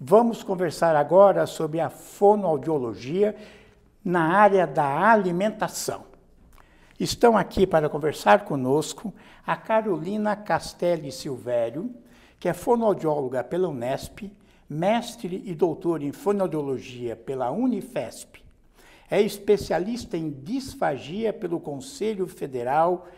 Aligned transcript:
Vamos 0.00 0.44
conversar 0.44 0.94
agora 0.94 1.44
sobre 1.44 1.80
a 1.80 1.90
fonoaudiologia 1.90 3.34
na 4.04 4.32
área 4.32 4.64
da 4.64 5.10
alimentação. 5.10 6.04
Estão 7.00 7.36
aqui 7.36 7.66
para 7.66 7.88
conversar 7.88 8.44
conosco 8.44 9.12
a 9.44 9.56
Carolina 9.56 10.36
Castelli 10.36 11.10
Silvério, 11.10 11.92
que 12.38 12.48
é 12.48 12.52
fonoaudióloga 12.52 13.42
pela 13.42 13.68
Unesp, 13.68 14.30
mestre 14.70 15.42
e 15.44 15.52
doutora 15.52 16.04
em 16.04 16.12
fonoaudiologia 16.12 17.16
pela 17.16 17.50
Unifesp. 17.50 18.40
É 19.10 19.20
especialista 19.20 20.16
em 20.16 20.30
disfagia 20.30 21.32
pelo 21.32 21.58
Conselho 21.58 22.28
Federal 22.28 23.08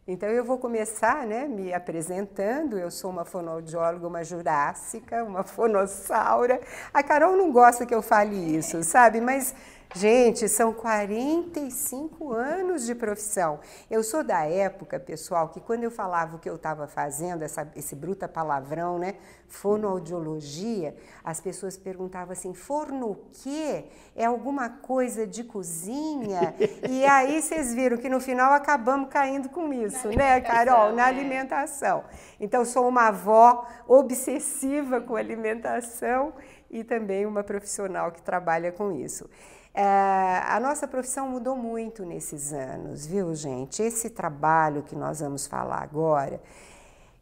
Então 0.08 0.30
eu 0.30 0.44
vou 0.44 0.60
começar, 0.60 1.26
né, 1.26 1.48
me 1.48 1.74
apresentando. 1.74 2.78
Eu 2.78 2.92
sou 2.92 3.10
uma 3.10 3.26
fonoaudióloga, 3.26 4.08
uma 4.08 4.24
jurássica, 4.24 5.24
uma 5.24 5.44
fonossaura. 5.44 6.62
A 6.94 7.02
Carol 7.02 7.36
não 7.36 7.52
gosta 7.52 7.88
que 7.88 7.96
eu 7.96 8.04
fale 8.04 8.36
isso, 8.56 8.84
sabe? 8.84 9.20
Mas 9.20 9.56
Gente, 9.94 10.50
são 10.50 10.74
45 10.74 12.34
anos 12.34 12.86
de 12.86 12.96
profissão. 12.96 13.60
Eu 13.90 14.04
sou 14.04 14.24
da 14.24 14.44
época, 14.44 15.00
pessoal, 15.00 15.50
que 15.50 15.60
quando 15.60 15.84
eu 15.84 15.92
falava 15.92 16.36
o 16.36 16.40
que 16.40 16.50
eu 16.50 16.56
estava 16.56 16.88
fazendo, 16.88 17.44
essa, 17.44 17.72
esse 17.76 17.96
bruta 17.96 18.28
palavrão, 18.28 18.98
né? 18.98 19.16
Fonoaudiologia, 19.48 20.96
as 21.24 21.40
pessoas 21.40 21.78
perguntavam 21.78 22.34
assim: 22.34 22.54
forno 22.54 23.12
o 23.12 23.16
quê? 23.32 23.86
É 24.16 24.26
alguma 24.26 24.70
coisa 24.70 25.26
de 25.26 25.44
cozinha? 25.44 26.56
e 26.90 27.06
aí 27.06 27.42
vocês 27.42 27.74
viram 27.74 27.98
que 27.98 28.10
no 28.10 28.20
final 28.20 28.54
acabamos 28.54 29.10
caindo 29.10 29.50
com 29.50 29.72
isso, 29.72 30.10
né, 30.10 30.42
Carol? 30.42 30.90
Na 30.90 30.96
né? 30.96 31.04
alimentação. 31.04 32.04
Então, 32.40 32.66
sou 32.66 32.88
uma 32.88 33.08
avó 33.08 33.66
obsessiva 33.88 35.00
com 35.00 35.16
alimentação 35.16 36.34
e 36.70 36.84
também 36.84 37.26
uma 37.26 37.44
profissional 37.44 38.12
que 38.12 38.22
trabalha 38.22 38.72
com 38.72 38.92
isso. 38.92 39.30
É, 39.78 40.42
a 40.48 40.58
nossa 40.58 40.88
profissão 40.88 41.28
mudou 41.28 41.58
muito 41.58 42.06
nesses 42.06 42.54
anos, 42.54 43.06
viu, 43.06 43.36
gente? 43.36 43.82
Esse 43.84 44.10
trabalho 44.10 44.84
que 44.84 44.96
nós 44.96 45.20
vamos 45.20 45.46
falar 45.46 45.84
agora 45.84 46.42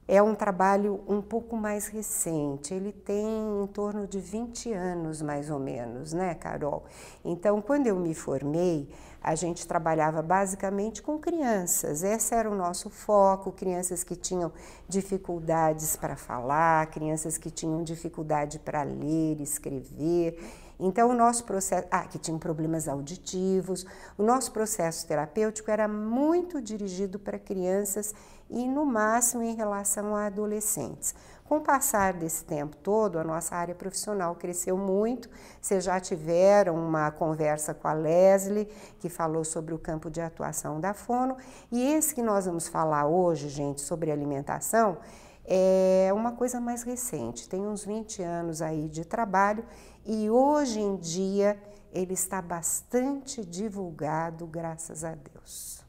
é 0.08 0.22
um 0.22 0.36
trabalho 0.36 1.02
um 1.08 1.20
pouco 1.20 1.58
mais 1.58 1.88
recente. 1.88 2.72
Ele 2.72 2.92
tem 2.92 3.26
em 3.64 3.68
torno 3.68 4.06
de 4.06 4.20
20 4.20 4.72
anos, 4.72 5.20
mais 5.20 5.50
ou 5.50 5.58
menos, 5.58 6.14
né, 6.14 6.36
Carol? 6.36 6.84
Então, 7.26 7.60
quando 7.60 7.88
eu 7.88 7.96
me 7.96 8.14
formei, 8.14 8.88
a 9.20 9.34
gente 9.34 9.66
trabalhava 9.66 10.22
basicamente 10.22 11.02
com 11.02 11.18
crianças. 11.18 12.04
Esse 12.04 12.36
era 12.36 12.52
o 12.52 12.54
nosso 12.54 12.90
foco, 12.90 13.52
crianças 13.52 14.04
que 14.04 14.16
tinham 14.16 14.52
dificuldades 14.88 15.96
para 15.96 16.16
falar, 16.16 16.86
crianças 16.92 17.36
que 17.38 17.50
tinham 17.50 17.82
dificuldade 17.82 18.60
para 18.60 18.84
ler, 18.84 19.42
escrever. 19.42 20.38
Então, 20.80 21.10
o 21.10 21.14
nosso 21.14 21.44
processo, 21.44 21.88
ah, 21.92 22.06
que 22.08 22.18
tinham 22.18 22.40
problemas 22.40 22.88
auditivos, 22.88 23.86
o 24.18 24.24
nosso 24.24 24.52
processo 24.52 25.08
terapêutico 25.08 25.70
era 25.70 25.88
muito 25.88 26.62
dirigido 26.62 27.20
para 27.20 27.38
crianças 27.40 28.14
e, 28.50 28.68
no 28.68 28.86
máximo, 28.86 29.44
em 29.44 29.56
relação 29.56 30.16
a 30.16 30.26
adolescentes. 30.26 31.16
Com 31.46 31.58
o 31.58 31.62
passar 31.62 32.14
desse 32.14 32.44
tempo 32.46 32.76
todo, 32.78 33.20
a 33.20 33.24
nossa 33.24 33.56
área 33.56 33.76
profissional 33.76 34.34
cresceu 34.36 34.78
muito. 34.78 35.30
Vocês 35.62 35.84
já 35.84 36.00
tiveram 36.00 36.76
uma 36.76 37.12
conversa 37.12 37.74
com 37.74 37.88
a 37.88 37.94
Leslie, 37.94 38.68
que 39.00 39.10
falou 39.10 39.44
sobre 39.44 39.74
o 39.74 39.78
campo 39.78 40.10
de 40.10 40.22
atuação 40.22 40.80
da 40.80 40.94
Fono. 40.94 41.38
E 41.72 41.94
esse 41.94 42.16
que 42.16 42.22
nós 42.22 42.46
vamos 42.46 42.68
falar 42.68 43.06
hoje, 43.06 43.50
gente, 43.50 43.82
sobre 43.82 44.12
alimentação, 44.12 44.98
é 45.46 46.10
uma 46.14 46.32
coisa 46.32 46.60
mais 46.60 46.84
recente, 46.84 47.50
tem 47.50 47.68
uns 47.68 47.84
20 47.84 48.24
anos 48.24 48.62
aí 48.62 48.88
de 48.88 49.04
trabalho 49.04 49.66
e 50.06 50.30
hoje 50.30 50.80
em 50.80 50.96
dia 50.98 51.58
ele 51.92 52.14
está 52.14 52.42
bastante 52.42 53.46
divulgado, 53.46 54.48
graças 54.48 55.04
a 55.04 55.16
Deus. 55.16 55.84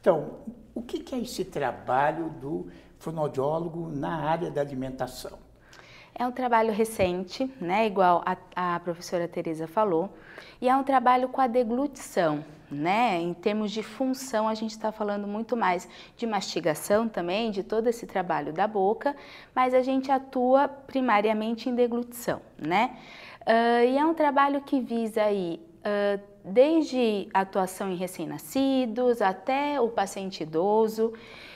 Então, 0.00 0.38
o 0.74 0.82
que 0.82 1.14
é 1.14 1.18
esse 1.18 1.44
trabalho 1.44 2.30
do 2.30 2.68
fonoaudiólogo 2.98 3.88
na 3.88 4.16
área 4.28 4.50
da 4.50 4.60
alimentação? 4.60 5.38
É 6.14 6.26
um 6.26 6.32
trabalho 6.32 6.72
recente, 6.72 7.44
né, 7.60 7.86
igual 7.86 8.22
a, 8.24 8.74
a 8.74 8.80
professora 8.80 9.28
Teresa 9.28 9.66
falou, 9.66 10.10
e 10.60 10.68
é 10.68 10.74
um 10.74 10.82
trabalho 10.82 11.28
com 11.28 11.40
a 11.40 11.46
deglutição, 11.46 12.44
né? 12.70 13.20
Em 13.20 13.32
termos 13.34 13.70
de 13.70 13.82
função, 13.82 14.48
a 14.48 14.54
gente 14.54 14.72
está 14.72 14.90
falando 14.90 15.26
muito 15.26 15.56
mais 15.56 15.88
de 16.16 16.26
mastigação 16.26 17.08
também, 17.08 17.50
de 17.50 17.62
todo 17.62 17.86
esse 17.86 18.06
trabalho 18.06 18.52
da 18.52 18.66
boca, 18.66 19.14
mas 19.54 19.74
a 19.74 19.82
gente 19.82 20.10
atua 20.10 20.68
primariamente 20.68 21.68
em 21.68 21.74
deglutição, 21.74 22.40
né? 22.58 22.96
Uh, 23.42 23.84
e 23.88 23.96
é 23.96 24.04
um 24.04 24.14
trabalho 24.14 24.60
que 24.62 24.80
visa 24.80 25.22
aí 25.22 25.60
uh, 25.80 26.20
desde 26.44 27.28
atuação 27.32 27.90
em 27.90 27.96
recém-nascidos 27.96 29.22
até 29.22 29.80
o 29.80 29.88
paciente 29.88 30.42
idoso 30.42 31.12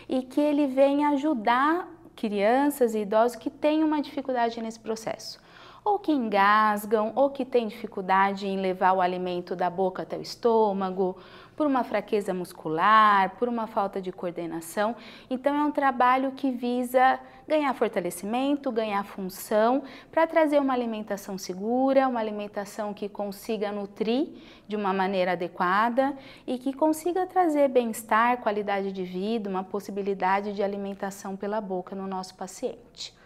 e 0.09 0.23
que 0.23 0.41
ele 0.41 0.67
vem 0.67 1.05
ajudar 1.07 1.89
crianças 2.15 2.95
e 2.95 3.01
idosos 3.01 3.37
que 3.37 3.51
têm 3.51 3.83
uma 3.83 4.03
dificuldade 4.03 4.61
nesse 4.61 4.79
processo. 4.79 5.41
Ou 5.85 5.99
que 5.99 6.13
engasgam, 6.13 7.13
ou 7.15 7.31
que 7.31 7.45
têm 7.45 7.67
dificuldade 7.69 8.47
em 8.47 8.61
levar 8.61 8.93
o 8.93 9.01
alimento 9.01 9.57
da 9.57 9.71
boca 9.71 10.03
até 10.03 10.17
o 10.17 10.23
estômago, 10.23 11.17
por 11.61 11.67
uma 11.67 11.85
fraqueza 11.85 12.33
muscular, 12.33 13.37
por 13.39 13.47
uma 13.47 13.67
falta 13.67 14.01
de 14.01 14.11
coordenação. 14.11 14.97
Então, 15.29 15.55
é 15.55 15.63
um 15.63 15.71
trabalho 15.71 16.33
que 16.33 16.51
visa 16.51 17.21
ganhar 17.47 17.75
fortalecimento, 17.75 18.73
ganhar 18.73 19.05
função, 19.05 19.83
para 20.11 20.27
trazer 20.27 20.59
uma 20.59 20.73
alimentação 20.73 21.37
segura, 21.37 22.09
uma 22.09 22.19
alimentação 22.19 22.95
que 22.95 23.11
consiga 23.11 23.71
nutrir 23.71 24.29
de 24.67 24.75
uma 24.75 24.95
maneira 24.95 25.33
adequada 25.33 26.17
e 26.47 26.57
que 26.57 26.73
consiga 26.73 27.27
trazer 27.27 27.69
bem-estar, 27.69 28.39
qualidade 28.39 28.91
de 28.91 29.05
vida, 29.05 29.51
uma 29.51 29.63
possibilidade 29.63 30.55
de 30.55 30.63
alimentação 30.63 31.37
pela 31.37 31.61
boca 31.61 31.95
no 31.95 32.07
nosso 32.07 32.35
paciente. 32.37 33.20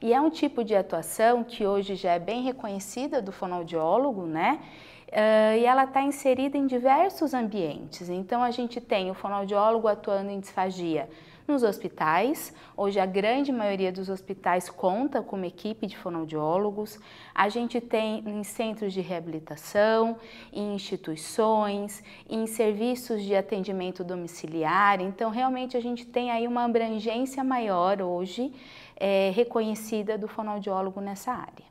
E 0.00 0.12
é 0.12 0.20
um 0.20 0.30
tipo 0.30 0.62
de 0.62 0.74
atuação 0.74 1.42
que 1.42 1.66
hoje 1.66 1.96
já 1.96 2.12
é 2.12 2.18
bem 2.18 2.42
reconhecida 2.42 3.20
do 3.20 3.32
fonoaudiólogo, 3.32 4.26
né? 4.26 4.60
Uh, 5.08 5.58
e 5.58 5.64
ela 5.64 5.84
está 5.84 6.02
inserida 6.02 6.56
em 6.56 6.66
diversos 6.66 7.32
ambientes. 7.32 8.08
Então, 8.08 8.42
a 8.42 8.50
gente 8.50 8.80
tem 8.80 9.10
o 9.10 9.14
fonoaudiólogo 9.14 9.88
atuando 9.88 10.30
em 10.30 10.38
disfagia 10.38 11.08
nos 11.48 11.62
hospitais. 11.62 12.52
Hoje, 12.76 13.00
a 13.00 13.06
grande 13.06 13.50
maioria 13.50 13.90
dos 13.90 14.10
hospitais 14.10 14.68
conta 14.68 15.22
com 15.22 15.34
uma 15.34 15.46
equipe 15.46 15.86
de 15.86 15.96
fonoaudiólogos. 15.96 17.00
A 17.34 17.48
gente 17.48 17.80
tem 17.80 18.22
em 18.26 18.44
centros 18.44 18.92
de 18.92 19.00
reabilitação, 19.00 20.18
em 20.52 20.74
instituições, 20.74 22.04
em 22.28 22.46
serviços 22.46 23.22
de 23.22 23.34
atendimento 23.34 24.04
domiciliar. 24.04 25.00
Então, 25.00 25.30
realmente, 25.30 25.74
a 25.74 25.80
gente 25.80 26.06
tem 26.06 26.30
aí 26.30 26.46
uma 26.46 26.64
abrangência 26.64 27.42
maior 27.42 28.02
hoje 28.02 28.52
é, 28.98 29.30
reconhecida 29.30 30.18
do 30.18 30.26
fonoaudiólogo 30.26 31.00
nessa 31.00 31.32
área. 31.32 31.66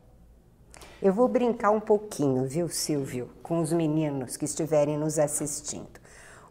Eu 1.01 1.13
vou 1.13 1.27
brincar 1.27 1.69
um 1.69 1.79
pouquinho, 1.79 2.47
viu, 2.47 2.69
Silvio, 2.69 3.29
com 3.43 3.59
os 3.59 3.71
meninos 3.71 4.37
que 4.37 4.45
estiverem 4.45 4.97
nos 4.97 5.19
assistindo. 5.19 5.99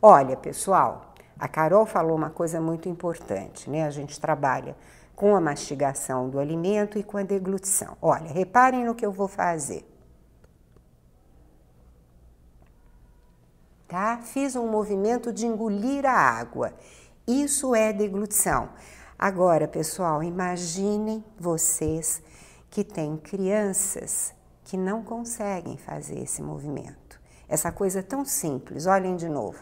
Olha, 0.00 0.37
pessoal, 0.37 1.14
a 1.38 1.49
Carol 1.49 1.84
falou 1.84 2.17
uma 2.17 2.31
coisa 2.31 2.61
muito 2.61 2.88
importante, 2.88 3.69
né? 3.69 3.84
A 3.84 3.90
gente 3.90 4.20
trabalha 4.20 4.76
com 5.17 5.34
a 5.34 5.40
mastigação 5.40 6.28
do 6.28 6.38
alimento 6.38 6.99
e 6.99 7.02
com 7.02 7.17
a 7.17 7.23
deglutição. 7.23 7.96
Olha, 8.00 8.31
reparem 8.31 8.84
no 8.84 8.94
que 8.94 9.05
eu 9.05 9.11
vou 9.11 9.26
fazer. 9.26 9.84
Tá? 13.88 14.19
Fiz 14.19 14.55
um 14.55 14.69
movimento 14.69 15.32
de 15.32 15.46
engolir 15.46 16.05
a 16.05 16.12
água. 16.12 16.75
Isso 17.26 17.75
é 17.75 17.93
deglutição. 17.93 18.69
Agora, 19.19 19.67
pessoal, 19.67 20.23
imaginem 20.23 21.25
vocês 21.39 22.23
que 22.69 22.85
têm 22.85 23.17
crianças 23.17 24.35
que 24.65 24.77
não 24.77 25.03
conseguem 25.03 25.79
fazer 25.79 26.19
esse 26.19 26.43
movimento. 26.43 27.19
Essa 27.49 27.73
coisa 27.73 28.03
tão 28.03 28.25
simples, 28.25 28.87
olhem 28.87 29.17
de 29.17 29.29
novo. 29.29 29.59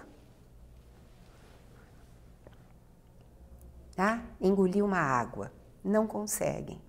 Tá? 3.95 4.23
Engolir 4.41 4.85
uma 4.85 4.99
água. 4.99 5.53
Não 5.85 6.07
conseguem. 6.07 6.81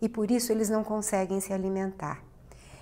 E 0.00 0.08
por 0.08 0.30
isso 0.30 0.52
eles 0.52 0.68
não 0.68 0.84
conseguem 0.84 1.40
se 1.40 1.52
alimentar. 1.52 2.22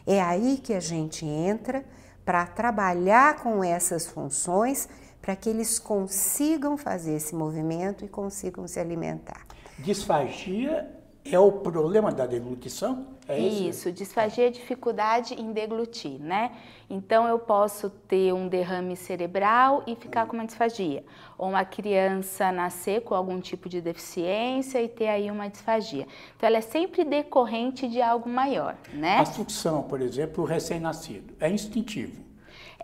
É 0.06 0.20
aí 0.20 0.58
que 0.58 0.74
a 0.74 0.80
gente 0.80 1.24
entra 1.24 1.84
para 2.24 2.46
trabalhar 2.46 3.36
com 3.36 3.62
essas 3.64 4.06
funções 4.06 4.88
para 5.20 5.36
que 5.36 5.48
eles 5.48 5.78
consigam 5.78 6.76
fazer 6.76 7.14
esse 7.14 7.34
movimento 7.34 8.04
e 8.04 8.08
consigam 8.08 8.66
se 8.66 8.80
alimentar. 8.80 9.46
Disfagia 9.78 10.88
é 11.24 11.38
o 11.38 11.52
problema 11.52 12.10
da 12.10 12.26
deglutição? 12.26 13.06
É 13.28 13.38
isso, 13.38 13.92
disfagia 13.92 14.48
é 14.48 14.50
dificuldade 14.50 15.34
em 15.34 15.52
deglutir, 15.52 16.18
né? 16.18 16.50
Então 16.88 17.28
eu 17.28 17.38
posso 17.38 17.88
ter 17.88 18.32
um 18.32 18.48
derrame 18.48 18.96
cerebral 18.96 19.84
e 19.86 19.94
ficar 19.94 20.26
com 20.26 20.34
uma 20.34 20.44
disfagia, 20.44 21.04
ou 21.38 21.50
uma 21.50 21.64
criança 21.64 22.50
nascer 22.50 23.02
com 23.02 23.14
algum 23.14 23.40
tipo 23.40 23.68
de 23.68 23.80
deficiência 23.80 24.82
e 24.82 24.88
ter 24.88 25.06
aí 25.06 25.30
uma 25.30 25.48
disfagia. 25.48 26.08
Então 26.36 26.48
ela 26.48 26.56
é 26.56 26.62
sempre 26.62 27.04
decorrente 27.04 27.86
de 27.86 28.02
algo 28.02 28.28
maior, 28.28 28.76
né? 28.92 29.18
A 29.18 29.24
sucção, 29.24 29.84
por 29.84 30.00
exemplo, 30.00 30.42
o 30.42 30.46
recém-nascido, 30.46 31.32
é 31.38 31.48
instintivo 31.48 32.29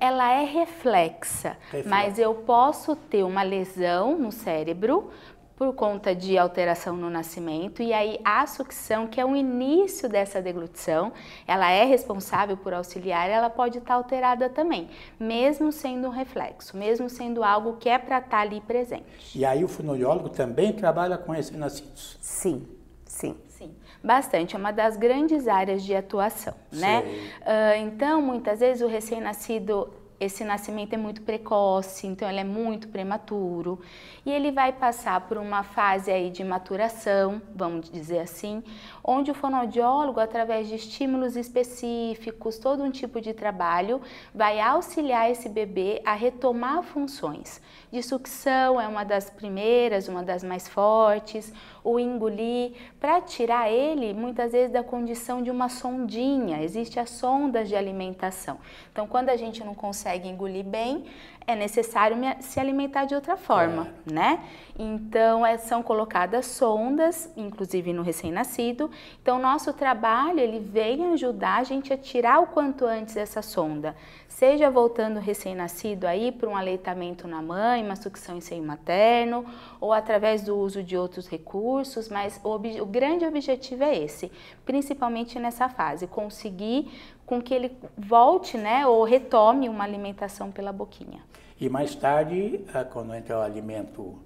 ela 0.01 0.33
é 0.33 0.45
reflexa, 0.45 1.57
Reflex. 1.71 1.87
mas 1.87 2.19
eu 2.19 2.35
posso 2.35 2.95
ter 2.95 3.23
uma 3.23 3.43
lesão 3.43 4.19
no 4.19 4.31
cérebro 4.31 5.11
por 5.57 5.75
conta 5.75 6.15
de 6.15 6.37
alteração 6.37 6.95
no 6.95 7.09
nascimento 7.09 7.83
e 7.83 7.93
aí 7.93 8.21
a 8.23 8.47
sucção, 8.47 9.07
que 9.07 9.19
é 9.19 9.25
o 9.25 9.35
início 9.35 10.07
dessa 10.09 10.41
deglutição, 10.43 11.13
ela 11.47 11.71
é 11.71 11.85
responsável 11.85 12.57
por 12.59 12.75
auxiliar, 12.75 13.31
ela 13.31 13.49
pode 13.49 13.79
estar 13.79 13.95
alterada 13.95 14.51
também, 14.51 14.91
mesmo 15.19 15.73
sendo 15.73 16.09
um 16.09 16.11
reflexo, 16.11 16.77
mesmo 16.77 17.09
sendo 17.09 17.43
algo 17.43 17.79
que 17.79 17.89
é 17.89 17.99
para 17.99 18.19
estar 18.19 18.41
ali 18.41 18.61
presente. 18.61 19.37
E 19.37 19.45
aí 19.45 19.65
o 19.65 19.69
fonoaudiólogo 19.69 20.29
também 20.29 20.73
trabalha 20.75 21.17
com 21.17 21.35
esses 21.35 21.57
nascidos? 21.57 22.19
Sim, 22.21 22.69
sim. 23.07 23.35
Sim, 23.57 23.75
bastante. 24.05 24.55
É 24.55 24.59
uma 24.59 24.71
das 24.71 24.97
grandes 24.99 25.49
áreas 25.49 25.83
de 25.83 25.95
atuação, 25.95 26.55
né? 26.71 27.01
Uh, 27.41 27.87
então, 27.87 28.21
muitas 28.21 28.61
vezes 28.61 28.83
o 28.83 28.87
recém-nascido 28.87 29.91
esse 30.19 30.45
nascimento 30.45 30.95
é 30.95 30.97
muito 30.97 31.23
precoce, 31.23 32.07
então 32.07 32.29
ele 32.29 32.41
é 32.41 32.45
muito 32.45 32.89
prematuro 32.89 33.79
e 34.25 34.31
ele 34.31 34.51
vai 34.51 34.73
passar 34.73 35.21
por 35.23 35.37
uma 35.37 35.63
fase 35.63 36.11
aí 36.11 36.31
de 36.31 36.43
maturação, 36.43 37.41
vamos 37.55 37.91
dizer 37.91 38.21
assim, 38.21 38.63
onde 39.05 39.31
o 39.31 39.35
fonoaudiólogo, 39.35 40.19
através 40.19 40.69
de 40.69 40.75
estímulos 40.75 41.37
específicos, 41.37 42.59
todo 42.59 42.83
um 42.83 42.91
tipo 42.91 43.21
de 43.21 43.35
trabalho, 43.35 44.01
vai 44.35 44.59
auxiliar 44.59 45.31
esse 45.31 45.49
bebê 45.49 46.01
a 46.05 46.15
retomar 46.15 46.83
funções. 46.83 47.61
De 47.97 48.03
sucção 48.03 48.79
é 48.79 48.87
uma 48.87 49.05
das 49.05 49.31
primeiras, 49.31 50.07
uma 50.07 50.23
das 50.23 50.45
mais 50.45 50.69
fortes, 50.69 51.51
o 51.83 51.99
engolir, 51.99 52.73
para 53.01 53.23
tirar 53.23 53.73
ele 53.73 54.13
muitas 54.13 54.53
vezes 54.53 54.71
da 54.71 54.83
condição 54.83 55.43
de 55.43 55.51
uma 55.51 55.71
sondinha. 55.71 56.63
Existe 56.63 57.01
as 57.01 57.09
sondas 57.09 57.71
de 57.71 57.75
alimentação. 57.75 58.59
Então, 58.93 59.07
quando 59.07 59.31
a 59.31 59.37
gente 59.39 59.65
não 59.65 59.75
consegue 59.75 60.29
engolir 60.29 60.63
bem, 60.63 61.07
é 61.47 61.55
necessário 61.55 62.17
se 62.41 62.59
alimentar 62.59 63.05
de 63.05 63.15
outra 63.15 63.37
forma, 63.37 63.89
é. 64.09 64.13
né? 64.13 64.45
Então, 64.79 65.47
é, 65.47 65.57
são 65.57 65.83
colocadas 65.83 66.45
sondas, 66.47 67.31
inclusive 67.37 67.93
no 67.93 68.03
recém-nascido. 68.03 68.91
Então, 69.23 69.39
nosso 69.39 69.73
trabalho, 69.73 70.41
ele 70.41 70.59
vem 70.59 71.13
ajudar 71.13 71.61
a 71.61 71.65
gente 71.65 71.93
a 71.93 71.97
tirar 71.97 72.41
o 72.41 72.49
quanto 72.49 72.85
antes 72.85 73.17
essa 73.17 73.41
sonda. 73.41 73.97
Seja 74.29 74.69
voltando 74.69 75.19
recém-nascido 75.19 76.05
aí 76.05 76.31
para 76.31 76.49
um 76.49 76.57
aleitamento 76.57 77.27
na 77.27 77.41
mãe, 77.41 77.83
uma 77.83 77.97
sucção 77.97 78.37
em 78.37 78.41
seio 78.41 78.63
materno, 78.63 79.47
ou 79.81 79.93
através 79.95 80.43
do 80.43 80.59
uso 80.59 80.83
de 80.83 80.97
outros 80.97 81.27
recursos, 81.27 82.09
mas 82.11 82.39
o, 82.45 82.55
o 82.55 82.87
grande 82.87 83.25
objetivo 83.25 83.85
é 83.85 83.97
esse, 83.97 84.31
principalmente 84.67 85.39
nessa 85.39 85.71
fase, 85.71 86.07
conseguir 86.07 86.91
com 87.25 87.41
que 87.41 87.55
ele 87.55 87.77
volte, 87.97 88.59
né, 88.59 88.87
ou 88.87 89.05
retome 89.05 89.69
uma 89.69 89.85
alimentação 89.85 90.51
pela 90.51 90.73
boquinha. 90.73 91.23
E 91.59 91.69
mais 91.69 91.95
tarde, 91.95 92.65
ah, 92.75 92.85
quando 92.85 93.15
entra 93.15 93.39
o 93.39 93.41
alimento, 93.41 94.19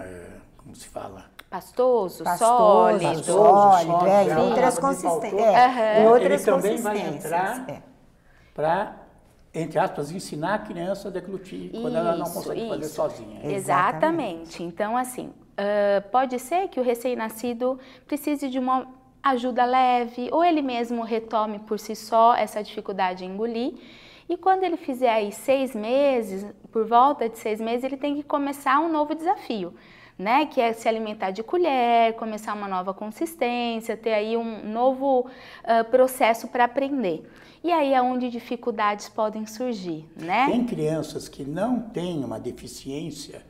é, 0.00 0.26
como 0.56 0.74
se 0.74 0.88
fala? 0.88 1.26
Pastoso, 1.48 2.24
Pastoso 2.24 2.50
sólido, 2.50 3.24
sólido, 3.24 4.06
é, 4.06 4.24
em 4.24 4.36
outras 4.36 4.78
consistências. 4.78 5.42
É, 5.42 6.00
uhum. 6.00 6.12
Outras 6.12 6.32
ele 6.32 6.44
também 6.44 6.76
vai 6.78 6.98
entrar 6.98 7.68
é. 7.68 7.82
para, 8.54 8.96
entre 9.52 9.78
aspas, 9.78 10.10
ensinar 10.10 10.54
a 10.54 10.58
criança 10.58 11.08
a 11.08 11.10
deglutir 11.10 11.66
isso, 11.66 11.82
quando 11.82 11.96
ela 11.96 12.16
não 12.16 12.24
consegue 12.24 12.62
isso. 12.62 12.68
fazer 12.70 12.88
sozinha. 12.88 13.40
Exatamente. 13.44 13.56
Exatamente. 13.56 14.62
Então, 14.62 14.96
assim, 14.96 15.26
uh, 15.26 16.08
pode 16.10 16.38
ser 16.38 16.68
que 16.68 16.80
o 16.80 16.82
recém-nascido 16.82 17.78
precise 18.06 18.48
de 18.48 18.58
uma 18.58 18.88
ajuda 19.22 19.64
leve, 19.64 20.30
ou 20.32 20.42
ele 20.42 20.62
mesmo 20.62 21.02
retome 21.02 21.58
por 21.60 21.78
si 21.78 21.94
só 21.94 22.34
essa 22.34 22.62
dificuldade 22.62 23.24
em 23.24 23.30
engolir. 23.30 23.74
E 24.32 24.36
quando 24.38 24.64
ele 24.64 24.78
fizer 24.78 25.10
aí 25.10 25.30
seis 25.30 25.74
meses, 25.74 26.46
por 26.70 26.86
volta 26.86 27.28
de 27.28 27.38
seis 27.38 27.60
meses, 27.60 27.84
ele 27.84 27.98
tem 27.98 28.14
que 28.14 28.22
começar 28.22 28.80
um 28.80 28.90
novo 28.90 29.14
desafio. 29.14 29.74
Né, 30.18 30.46
que 30.46 30.60
é 30.60 30.72
se 30.72 30.86
alimentar 30.88 31.30
de 31.30 31.42
colher, 31.42 32.12
começar 32.14 32.54
uma 32.54 32.68
nova 32.68 32.94
consistência, 32.94 33.96
ter 33.96 34.12
aí 34.12 34.36
um 34.36 34.70
novo 34.70 35.20
uh, 35.20 35.84
processo 35.90 36.46
para 36.48 36.64
aprender. 36.64 37.28
E 37.64 37.72
aí 37.72 37.92
é 37.92 38.00
onde 38.00 38.28
dificuldades 38.30 39.08
podem 39.08 39.46
surgir, 39.46 40.04
né? 40.14 40.46
Tem 40.48 40.64
crianças 40.64 41.28
que 41.28 41.42
não 41.42 41.80
têm 41.80 42.22
uma 42.22 42.38
deficiência 42.38 43.42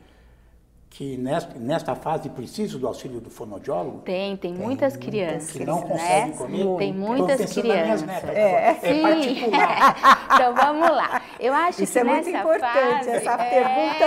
que 0.93 1.17
nesta, 1.17 1.57
nesta 1.57 1.95
fase 1.95 2.29
precisam 2.29 2.79
do 2.79 2.85
auxílio 2.85 3.19
do 3.19 3.27
fonoaudiólogo? 3.27 4.01
Tem, 4.01 4.37
tem, 4.37 4.53
tem 4.53 4.63
muitas 4.63 4.95
crianças. 4.95 5.51
Que 5.51 5.65
não 5.65 5.81
conseguem 5.81 6.27
né? 6.27 6.37
comer? 6.37 6.77
Tem 6.77 6.93
muitas 6.93 7.51
crianças. 7.51 8.03
Netas, 8.03 8.29
é, 8.29 8.79
é 8.83 9.01
particular. 9.01 10.27
então 10.35 10.53
vamos 10.53 10.89
lá. 10.89 11.21
Eu 11.39 11.51
acho 11.51 11.81
Isso 11.81 11.93
que 11.93 11.99
é 11.99 12.03
muito 12.03 12.29
importante. 12.29 12.61
Fase, 12.61 13.09
Essa 13.09 13.31
é, 13.31 13.49
pergunta 13.49 14.05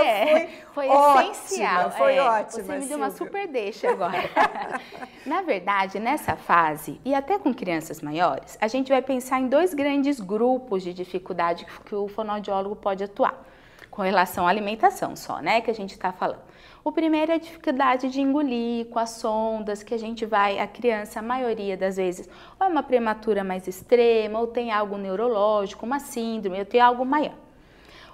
foi, 0.73 0.87
foi 0.87 0.88
ótima, 0.88 1.31
essencial. 1.33 1.90
Foi 1.90 2.14
é, 2.14 2.23
ótima. 2.23 2.62
Você 2.62 2.78
me 2.78 2.87
deu 2.87 2.99
uma 2.99 3.11
super 3.11 3.49
deixa 3.49 3.90
agora. 3.90 4.31
Na 5.26 5.43
verdade, 5.43 5.99
nessa 5.99 6.37
fase, 6.37 7.00
e 7.05 7.16
até 7.16 7.37
com 7.37 7.52
crianças 7.52 8.00
maiores, 8.00 8.57
a 8.61 8.69
gente 8.69 8.90
vai 8.90 9.02
pensar 9.02 9.40
em 9.40 9.49
dois 9.49 9.75
grandes 9.75 10.21
grupos 10.21 10.85
de 10.85 10.95
dificuldade 10.95 11.66
que 11.85 11.97
o 11.97 12.07
fonoaudiólogo 12.07 12.76
pode 12.76 13.02
atuar 13.02 13.45
com 13.90 14.02
relação 14.02 14.47
à 14.47 14.50
alimentação 14.50 15.16
só, 15.16 15.40
né, 15.40 15.61
que 15.62 15.71
a 15.71 15.75
gente 15.75 15.93
está 15.93 16.12
falando. 16.12 16.47
O 16.87 16.93
primeiro 16.93 17.33
é 17.33 17.35
a 17.35 17.38
dificuldade 17.38 18.09
de 18.09 18.21
engolir 18.21 18.87
com 18.87 19.00
as 19.00 19.11
sondas, 19.11 19.83
que 19.83 19.93
a 19.93 19.99
gente 19.99 20.25
vai, 20.25 20.61
a 20.61 20.69
criança, 20.69 21.19
a 21.19 21.23
maioria 21.23 21.76
das 21.76 21.97
vezes, 21.97 22.28
ou 22.61 22.64
é 22.64 22.71
uma 22.71 22.81
prematura 22.81 23.43
mais 23.43 23.66
extrema, 23.66 24.38
ou 24.38 24.47
tem 24.47 24.71
algo 24.71 24.97
neurológico, 24.97 25.85
uma 25.85 25.99
síndrome, 25.99 26.61
ou 26.61 26.64
tem 26.64 26.81
algo 26.81 27.05
maior. 27.05 27.35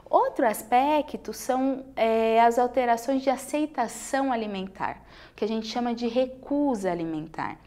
Outro 0.08 0.46
aspecto 0.46 1.34
são 1.34 1.84
é, 1.94 2.40
as 2.40 2.58
alterações 2.58 3.20
de 3.20 3.28
aceitação 3.28 4.32
alimentar, 4.32 5.02
que 5.36 5.44
a 5.44 5.48
gente 5.48 5.66
chama 5.66 5.94
de 5.94 6.08
recusa 6.08 6.90
alimentar, 6.90 7.58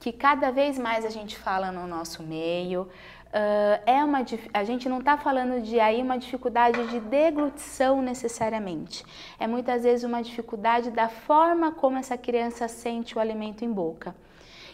que 0.00 0.10
cada 0.10 0.50
vez 0.50 0.78
mais 0.78 1.04
a 1.04 1.10
gente 1.10 1.36
fala 1.36 1.70
no 1.70 1.86
nosso 1.86 2.22
meio, 2.22 2.88
Uh, 3.36 3.82
é 3.84 4.02
uma, 4.02 4.24
a 4.54 4.64
gente 4.64 4.88
não 4.88 5.00
está 5.00 5.18
falando 5.18 5.60
de 5.60 5.78
aí 5.78 6.00
uma 6.00 6.16
dificuldade 6.16 6.86
de 6.86 6.98
deglutição 7.00 8.00
necessariamente. 8.00 9.04
É 9.38 9.46
muitas 9.46 9.82
vezes 9.82 10.04
uma 10.04 10.22
dificuldade 10.22 10.90
da 10.90 11.06
forma 11.06 11.70
como 11.70 11.98
essa 11.98 12.16
criança 12.16 12.66
sente 12.66 13.14
o 13.14 13.20
alimento 13.20 13.62
em 13.62 13.70
boca. 13.70 14.14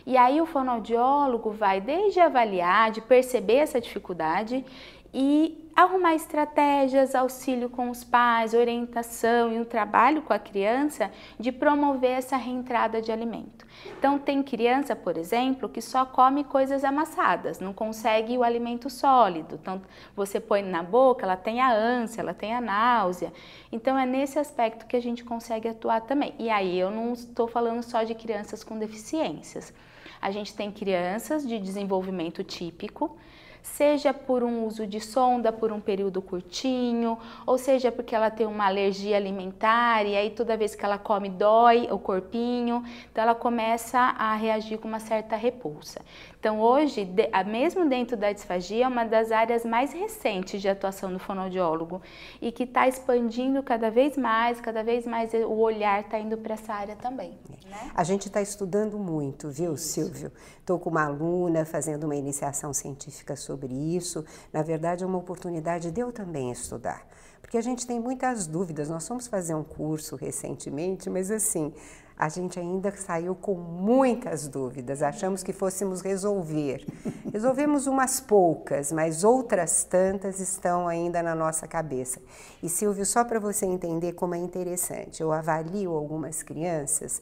E 0.06 0.16
aí 0.16 0.40
o 0.40 0.46
fonoaudiólogo 0.46 1.50
vai 1.50 1.80
desde 1.80 2.20
avaliar, 2.20 2.92
de 2.92 3.00
perceber 3.00 3.56
essa 3.56 3.80
dificuldade 3.80 4.64
e 5.12 5.61
arrumar 5.74 6.14
estratégias, 6.14 7.14
auxílio 7.14 7.68
com 7.68 7.90
os 7.90 8.04
pais, 8.04 8.54
orientação 8.54 9.52
e 9.52 9.58
um 9.58 9.64
trabalho 9.64 10.22
com 10.22 10.32
a 10.32 10.38
criança 10.38 11.10
de 11.38 11.50
promover 11.50 12.10
essa 12.10 12.36
reentrada 12.36 13.00
de 13.00 13.10
alimento. 13.10 13.66
Então, 13.98 14.18
tem 14.18 14.42
criança, 14.42 14.94
por 14.94 15.16
exemplo, 15.16 15.68
que 15.68 15.80
só 15.80 16.04
come 16.04 16.44
coisas 16.44 16.84
amassadas, 16.84 17.58
não 17.58 17.72
consegue 17.72 18.36
o 18.36 18.42
alimento 18.42 18.90
sólido. 18.90 19.58
Então, 19.60 19.80
você 20.14 20.38
põe 20.38 20.62
na 20.62 20.82
boca, 20.82 21.24
ela 21.24 21.36
tem 21.36 21.60
a 21.60 21.72
ânsia, 21.72 22.20
ela 22.20 22.34
tem 22.34 22.54
a 22.54 22.60
náusea. 22.60 23.32
Então, 23.70 23.98
é 23.98 24.04
nesse 24.04 24.38
aspecto 24.38 24.86
que 24.86 24.96
a 24.96 25.02
gente 25.02 25.24
consegue 25.24 25.68
atuar 25.68 26.02
também. 26.02 26.34
E 26.38 26.50
aí, 26.50 26.78
eu 26.78 26.90
não 26.90 27.12
estou 27.14 27.48
falando 27.48 27.82
só 27.82 28.02
de 28.02 28.14
crianças 28.14 28.62
com 28.62 28.78
deficiências. 28.78 29.72
A 30.20 30.30
gente 30.30 30.54
tem 30.54 30.70
crianças 30.70 31.46
de 31.46 31.58
desenvolvimento 31.58 32.44
típico, 32.44 33.16
seja 33.62 34.12
por 34.12 34.42
um 34.42 34.66
uso 34.66 34.86
de 34.86 35.00
sonda 35.00 35.52
por 35.52 35.72
um 35.72 35.80
período 35.80 36.20
curtinho, 36.20 37.18
ou 37.46 37.56
seja 37.56 37.92
porque 37.92 38.14
ela 38.14 38.30
tem 38.30 38.46
uma 38.46 38.66
alergia 38.66 39.16
alimentar 39.16 40.04
e 40.04 40.16
aí 40.16 40.30
toda 40.30 40.56
vez 40.56 40.74
que 40.74 40.84
ela 40.84 40.98
come 40.98 41.28
dói 41.28 41.88
o 41.90 41.98
corpinho, 41.98 42.84
então 43.10 43.22
ela 43.22 43.34
começa 43.34 43.98
a 43.98 44.34
reagir 44.34 44.78
com 44.78 44.88
uma 44.88 45.00
certa 45.00 45.36
repulsa. 45.36 46.00
Então 46.42 46.60
hoje, 46.60 47.08
mesmo 47.46 47.88
dentro 47.88 48.16
da 48.16 48.32
disfagia, 48.32 48.84
é 48.84 48.88
uma 48.88 49.04
das 49.04 49.30
áreas 49.30 49.64
mais 49.64 49.92
recentes 49.92 50.60
de 50.60 50.68
atuação 50.68 51.12
do 51.12 51.20
fonoaudiólogo 51.20 52.02
e 52.40 52.50
que 52.50 52.64
está 52.64 52.88
expandindo 52.88 53.62
cada 53.62 53.92
vez 53.92 54.16
mais, 54.16 54.60
cada 54.60 54.82
vez 54.82 55.06
mais 55.06 55.32
o 55.34 55.52
olhar 55.52 56.00
está 56.00 56.18
indo 56.18 56.36
para 56.36 56.54
essa 56.54 56.74
área 56.74 56.96
também. 56.96 57.38
Né? 57.64 57.92
A 57.94 58.02
gente 58.02 58.26
está 58.26 58.42
estudando 58.42 58.98
muito, 58.98 59.50
viu, 59.50 59.76
Silvio? 59.76 60.32
Estou 60.58 60.80
com 60.80 60.90
uma 60.90 61.04
aluna 61.04 61.64
fazendo 61.64 62.04
uma 62.04 62.16
iniciação 62.16 62.72
científica 62.74 63.36
sobre 63.36 63.72
isso. 63.72 64.24
Na 64.52 64.64
verdade, 64.64 65.04
é 65.04 65.06
uma 65.06 65.18
oportunidade 65.18 65.92
de 65.92 66.00
eu 66.00 66.10
também 66.10 66.50
estudar. 66.50 67.06
Porque 67.52 67.58
a 67.58 67.70
gente 67.70 67.86
tem 67.86 68.00
muitas 68.00 68.46
dúvidas. 68.46 68.88
Nós 68.88 69.06
fomos 69.06 69.26
fazer 69.26 69.54
um 69.54 69.62
curso 69.62 70.16
recentemente, 70.16 71.10
mas 71.10 71.30
assim, 71.30 71.70
a 72.16 72.26
gente 72.26 72.58
ainda 72.58 72.90
saiu 72.96 73.34
com 73.34 73.52
muitas 73.54 74.48
dúvidas. 74.48 75.02
Achamos 75.02 75.42
que 75.42 75.52
fôssemos 75.52 76.00
resolver. 76.00 76.82
Resolvemos 77.30 77.86
umas 77.86 78.20
poucas, 78.20 78.90
mas 78.90 79.22
outras 79.22 79.84
tantas 79.84 80.40
estão 80.40 80.88
ainda 80.88 81.22
na 81.22 81.34
nossa 81.34 81.68
cabeça. 81.68 82.22
E 82.62 82.70
Silvio, 82.70 83.04
só 83.04 83.22
para 83.22 83.38
você 83.38 83.66
entender 83.66 84.14
como 84.14 84.34
é 84.34 84.38
interessante, 84.38 85.20
eu 85.20 85.30
avalio 85.30 85.92
algumas 85.92 86.42
crianças 86.42 87.20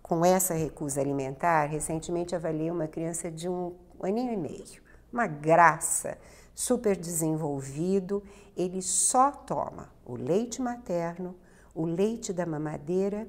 com 0.00 0.24
essa 0.24 0.54
recusa 0.54 1.00
alimentar, 1.00 1.64
recentemente 1.64 2.36
avaliei 2.36 2.70
uma 2.70 2.86
criança 2.86 3.32
de 3.32 3.48
um 3.48 3.74
aninho 4.00 4.32
e 4.32 4.36
meio, 4.36 4.80
uma 5.12 5.26
graça, 5.26 6.16
super 6.54 6.96
desenvolvido, 6.96 8.22
ele 8.56 8.82
só 8.82 9.30
toma 9.30 9.90
o 10.04 10.14
leite 10.14 10.60
materno, 10.60 11.34
o 11.74 11.84
leite 11.84 12.32
da 12.32 12.44
mamadeira 12.44 13.26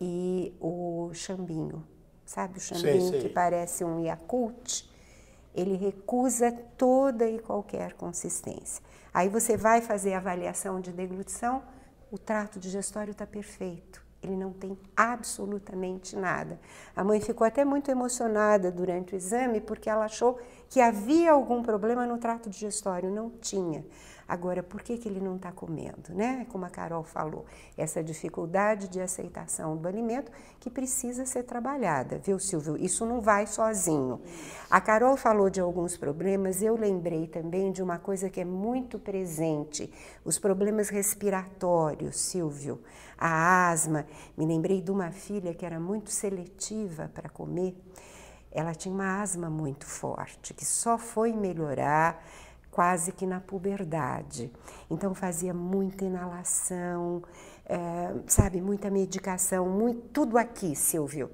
e 0.00 0.54
o 0.60 1.10
chambinho. 1.14 1.86
Sabe 2.24 2.58
o 2.58 2.60
chambinho 2.60 3.00
sei, 3.00 3.10
sei. 3.10 3.22
que 3.22 3.28
parece 3.30 3.84
um 3.84 4.04
Yakult? 4.04 4.84
Ele 5.54 5.76
recusa 5.76 6.52
toda 6.76 7.28
e 7.28 7.38
qualquer 7.38 7.94
consistência. 7.94 8.84
Aí 9.12 9.28
você 9.28 9.56
vai 9.56 9.80
fazer 9.80 10.12
a 10.12 10.18
avaliação 10.18 10.80
de 10.80 10.92
deglutição, 10.92 11.62
o 12.12 12.18
trato 12.18 12.60
digestório 12.60 13.12
está 13.12 13.26
perfeito 13.26 14.07
ele 14.22 14.36
não 14.36 14.52
tem 14.52 14.76
absolutamente 14.96 16.16
nada. 16.16 16.58
A 16.94 17.04
mãe 17.04 17.20
ficou 17.20 17.46
até 17.46 17.64
muito 17.64 17.90
emocionada 17.90 18.70
durante 18.70 19.14
o 19.14 19.16
exame 19.16 19.60
porque 19.60 19.88
ela 19.88 20.04
achou 20.04 20.38
que 20.68 20.80
havia 20.80 21.32
algum 21.32 21.62
problema 21.62 22.06
no 22.06 22.18
trato 22.18 22.50
digestório. 22.50 23.10
Não 23.10 23.30
tinha. 23.30 23.84
Agora, 24.28 24.62
por 24.62 24.82
que, 24.82 24.98
que 24.98 25.08
ele 25.08 25.20
não 25.20 25.36
está 25.36 25.50
comendo? 25.50 26.12
Né? 26.12 26.46
Como 26.50 26.62
a 26.66 26.68
Carol 26.68 27.02
falou, 27.02 27.46
essa 27.78 28.04
dificuldade 28.04 28.86
de 28.86 29.00
aceitação 29.00 29.74
do 29.74 29.88
alimento 29.88 30.30
que 30.60 30.68
precisa 30.68 31.24
ser 31.24 31.44
trabalhada, 31.44 32.18
viu, 32.18 32.38
Silvio? 32.38 32.76
Isso 32.76 33.06
não 33.06 33.22
vai 33.22 33.46
sozinho. 33.46 34.20
A 34.68 34.82
Carol 34.82 35.16
falou 35.16 35.48
de 35.48 35.60
alguns 35.60 35.96
problemas, 35.96 36.60
eu 36.60 36.76
lembrei 36.76 37.26
também 37.26 37.72
de 37.72 37.82
uma 37.82 37.98
coisa 37.98 38.28
que 38.28 38.40
é 38.40 38.44
muito 38.44 38.98
presente: 38.98 39.90
os 40.22 40.38
problemas 40.38 40.90
respiratórios, 40.90 42.20
Silvio. 42.20 42.82
A 43.18 43.70
asma. 43.70 44.06
Me 44.36 44.46
lembrei 44.46 44.80
de 44.80 44.90
uma 44.90 45.10
filha 45.10 45.52
que 45.52 45.66
era 45.66 45.80
muito 45.80 46.10
seletiva 46.10 47.10
para 47.12 47.28
comer. 47.28 47.76
Ela 48.50 48.74
tinha 48.74 48.94
uma 48.94 49.20
asma 49.20 49.50
muito 49.50 49.84
forte, 49.84 50.54
que 50.54 50.64
só 50.64 50.96
foi 50.96 51.32
melhorar 51.32 52.24
quase 52.70 53.12
que 53.12 53.26
na 53.26 53.40
puberdade. 53.40 54.52
Então 54.88 55.14
fazia 55.14 55.52
muita 55.52 56.04
inalação, 56.04 57.22
é, 57.66 58.14
sabe, 58.26 58.60
muita 58.60 58.88
medicação, 58.88 59.68
muito, 59.68 60.08
tudo 60.10 60.38
aqui, 60.38 60.76
Silvio 60.76 61.30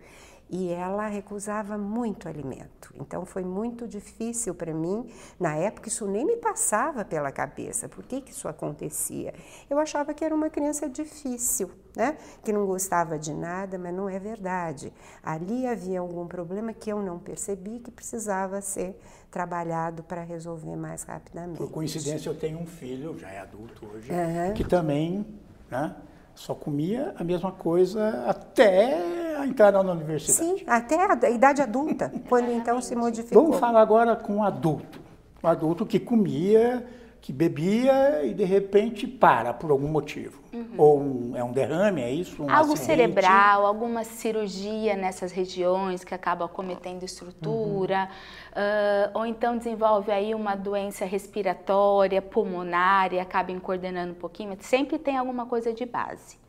e 0.49 0.69
ela 0.69 1.07
recusava 1.07 1.77
muito 1.79 2.29
alimento. 2.29 2.95
Então 2.95 3.25
foi 3.25 3.43
muito 3.43 3.89
difícil 3.89 4.55
para 4.55 4.73
mim. 4.73 5.09
Na 5.39 5.57
época 5.57 5.89
isso 5.89 6.07
nem 6.07 6.25
me 6.25 6.37
passava 6.37 7.05
pela 7.05 7.33
cabeça. 7.33 7.89
Por 7.89 8.05
que, 8.05 8.21
que 8.21 8.31
isso 8.31 8.47
acontecia? 8.47 9.35
Eu 9.69 9.79
achava 9.79 10.13
que 10.13 10.25
era 10.25 10.35
uma 10.35 10.51
criança 10.51 10.89
difícil, 10.89 11.71
né? 11.97 12.17
Que 12.45 12.53
não 12.53 12.67
gostava 12.67 13.19
de 13.19 13.33
nada, 13.33 13.79
mas 13.79 13.95
não 13.95 14.09
é 14.09 14.19
verdade. 14.19 14.93
Ali 15.23 15.67
havia 15.67 16.01
algum 16.01 16.27
problema 16.27 16.73
que 16.73 16.91
eu 16.91 17.03
não 17.03 17.19
percebi 17.19 17.81
que 17.81 17.91
precisava 17.91 18.61
ser 18.61 18.99
trabalhado 19.31 20.03
para 20.03 20.23
resolver 20.23 20.77
mais 20.77 21.03
rapidamente. 21.03 21.59
Por 21.59 21.71
coincidência 21.71 22.29
eu 22.29 22.35
tenho 22.35 22.59
um 22.59 22.67
filho, 22.67 23.19
já 23.19 23.31
é 23.31 23.41
adulto 23.41 23.87
hoje, 23.87 24.11
uhum. 24.13 24.55
que 24.55 24.63
também, 24.63 25.27
né? 25.71 25.97
Só 26.35 26.55
comia 26.55 27.15
a 27.19 27.25
mesma 27.25 27.53
coisa 27.53 28.25
até 28.27 29.37
a 29.39 29.47
entrada 29.47 29.83
na 29.83 29.93
universidade. 29.93 30.59
Sim, 30.59 30.65
até 30.67 30.97
a 30.97 31.31
idade 31.31 31.63
adulta, 31.63 32.13
quando 32.29 32.51
então 32.51 32.81
se 32.81 32.95
modificou. 32.97 33.45
Vamos 33.45 33.59
falar 33.59 33.81
agora 33.81 34.17
com 34.17 34.37
um 34.37 34.43
adulto. 34.43 35.01
Um 35.43 35.49
adulto 35.49 35.87
que 35.87 36.01
comia 36.01 36.85
que 37.25 37.33
bebia 37.33 38.23
e 38.23 38.35
de 38.35 38.45
repente 38.45 39.07
para 39.07 39.55
por 39.55 39.71
algum 39.71 39.89
motivo. 39.89 40.43
Uhum. 40.53 40.75
Ou 40.77 41.01
um, 41.01 41.33
é 41.35 41.43
um 41.43 41.53
derrame, 41.53 42.03
é 42.03 42.11
isso? 42.11 42.43
Um 42.43 42.51
Algo 42.51 42.75
acidente. 42.75 42.85
cerebral, 42.85 43.65
alguma 43.65 44.05
cirurgia 44.05 44.95
nessas 44.95 45.33
regiões 45.33 46.05
que 46.05 46.15
acaba 46.15 46.47
cometendo 46.47 47.03
estrutura, 47.03 48.11
uhum. 48.55 48.63
uh, 48.63 49.19
ou 49.21 49.25
então 49.25 49.57
desenvolve 49.57 50.13
aí 50.13 50.35
uma 50.35 50.55
doença 50.55 51.07
respiratória, 51.07 52.21
pulmonar 52.21 53.15
e 53.15 53.19
acaba 53.19 53.51
encoordenando 53.51 54.13
um 54.13 54.17
pouquinho, 54.17 54.51
mas 54.51 54.67
sempre 54.67 54.99
tem 54.99 55.17
alguma 55.17 55.47
coisa 55.47 55.73
de 55.73 55.87
base. 55.87 56.44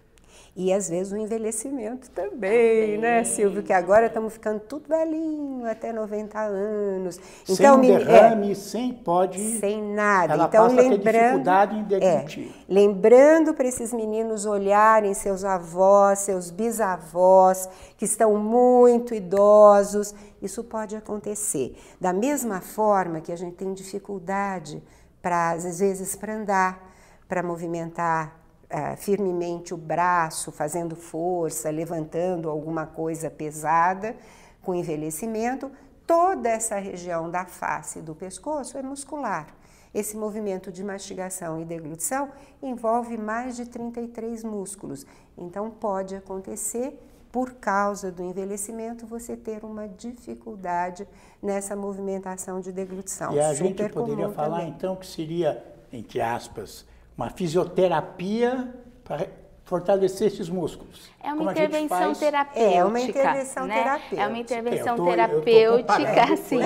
E 0.58 0.72
às 0.72 0.90
vezes 0.90 1.12
o 1.12 1.18
envelhecimento 1.18 2.10
também, 2.12 2.32
também. 2.32 2.98
né, 2.98 3.26
Silvio? 3.26 3.62
Que 3.62 3.74
agora 3.74 4.06
estamos 4.06 4.32
ficando 4.32 4.62
tudo 4.62 4.88
velhinho, 4.88 5.70
até 5.70 5.92
90 5.92 6.40
anos. 6.40 7.20
Então, 7.44 7.82
sem 7.82 7.98
derrame, 7.98 8.52
é, 8.52 8.56
sem 8.56 8.94
pode. 8.94 9.60
Sem 9.60 9.84
nada. 9.84 10.34
Ela 10.34 10.46
então, 10.46 10.70
passa 10.70 10.82
lembrando, 10.82 11.04
dificuldade 11.04 11.76
em 11.78 11.84
deglutir. 11.84 12.48
É, 12.48 12.74
lembrando 12.74 13.54
para 13.54 13.68
esses 13.68 13.92
meninos 13.92 14.46
olharem 14.46 15.14
seus 15.14 15.44
avós, 15.44 16.20
seus 16.20 16.50
bisavós, 16.50 17.68
que 17.98 18.06
estão 18.06 18.38
muito 18.38 19.14
idosos. 19.14 20.16
Isso 20.42 20.64
pode 20.64 20.96
acontecer. 20.96 21.78
Da 22.00 22.14
mesma 22.14 22.62
forma 22.62 23.20
que 23.20 23.32
a 23.34 23.36
gente 23.36 23.56
tem 23.56 23.74
dificuldade 23.74 24.82
para, 25.22 25.52
às 25.52 25.80
vezes, 25.80 26.16
para 26.16 26.34
andar, 26.34 26.96
para 27.28 27.44
movimentar 27.44 28.45
uh, 28.72 28.98
firmemente 28.98 29.74
o 29.74 29.78
braço, 29.78 30.52
fazendo 30.52 30.96
força, 30.96 31.70
levantando 31.70 32.50
alguma 32.50 32.86
coisa 32.86 33.30
pesada, 33.30 34.16
com 34.62 34.74
envelhecimento, 34.74 35.72
toda 36.06 36.50
essa 36.50 36.78
região 36.78 37.30
da 37.30 37.46
face 37.46 38.00
e 38.00 38.02
do 38.02 38.16
pescoço 38.16 38.78
é 38.78 38.82
muscular. 38.82 39.48
Esse 39.94 40.18
movimento 40.18 40.72
de 40.72 40.84
mastigação 40.84 41.62
e 41.62 41.66
deglutição 41.66 42.30
envolve 42.62 43.18
mais 43.18 43.56
de 43.56 43.66
33 43.66 44.44
músculos, 44.44 45.06
então 45.38 45.72
pode 45.72 46.16
acontecer 46.16 47.00
por 47.32 47.54
causa 47.56 48.12
do 48.12 48.24
envelhecimento, 48.24 49.06
você 49.06 49.36
ter 49.36 49.66
uma 49.66 49.90
dificuldade 49.90 51.06
nessa 51.42 51.76
movimentação 51.76 52.62
de 52.62 52.72
deglutição. 52.72 53.34
E 53.34 53.40
a 53.42 53.54
gente 53.54 53.90
poderia 53.90 54.30
falar 54.30 54.60
também. 54.60 54.74
então 54.74 54.96
que 54.96 55.06
seria, 55.06 55.62
entre 55.92 56.22
aspas, 56.22 56.86
uma 57.18 57.30
fisioterapia 57.30 58.74
para 59.04 59.28
fortalecer 59.66 60.28
esses 60.28 60.48
músculos. 60.48 61.10
É 61.22 61.34
uma 61.34 61.52
intervenção 61.52 62.14
terapêutica. 62.14 62.76
É 62.76 62.86
uma 62.86 63.00
intervenção 63.00 63.66
né? 63.66 63.76
terapêutica. 63.76 64.22
É 64.22 64.28
uma 64.28 64.38
intervenção 64.38 64.96
tô, 64.96 65.06
terapêutica, 65.06 66.38
sim. 66.38 66.60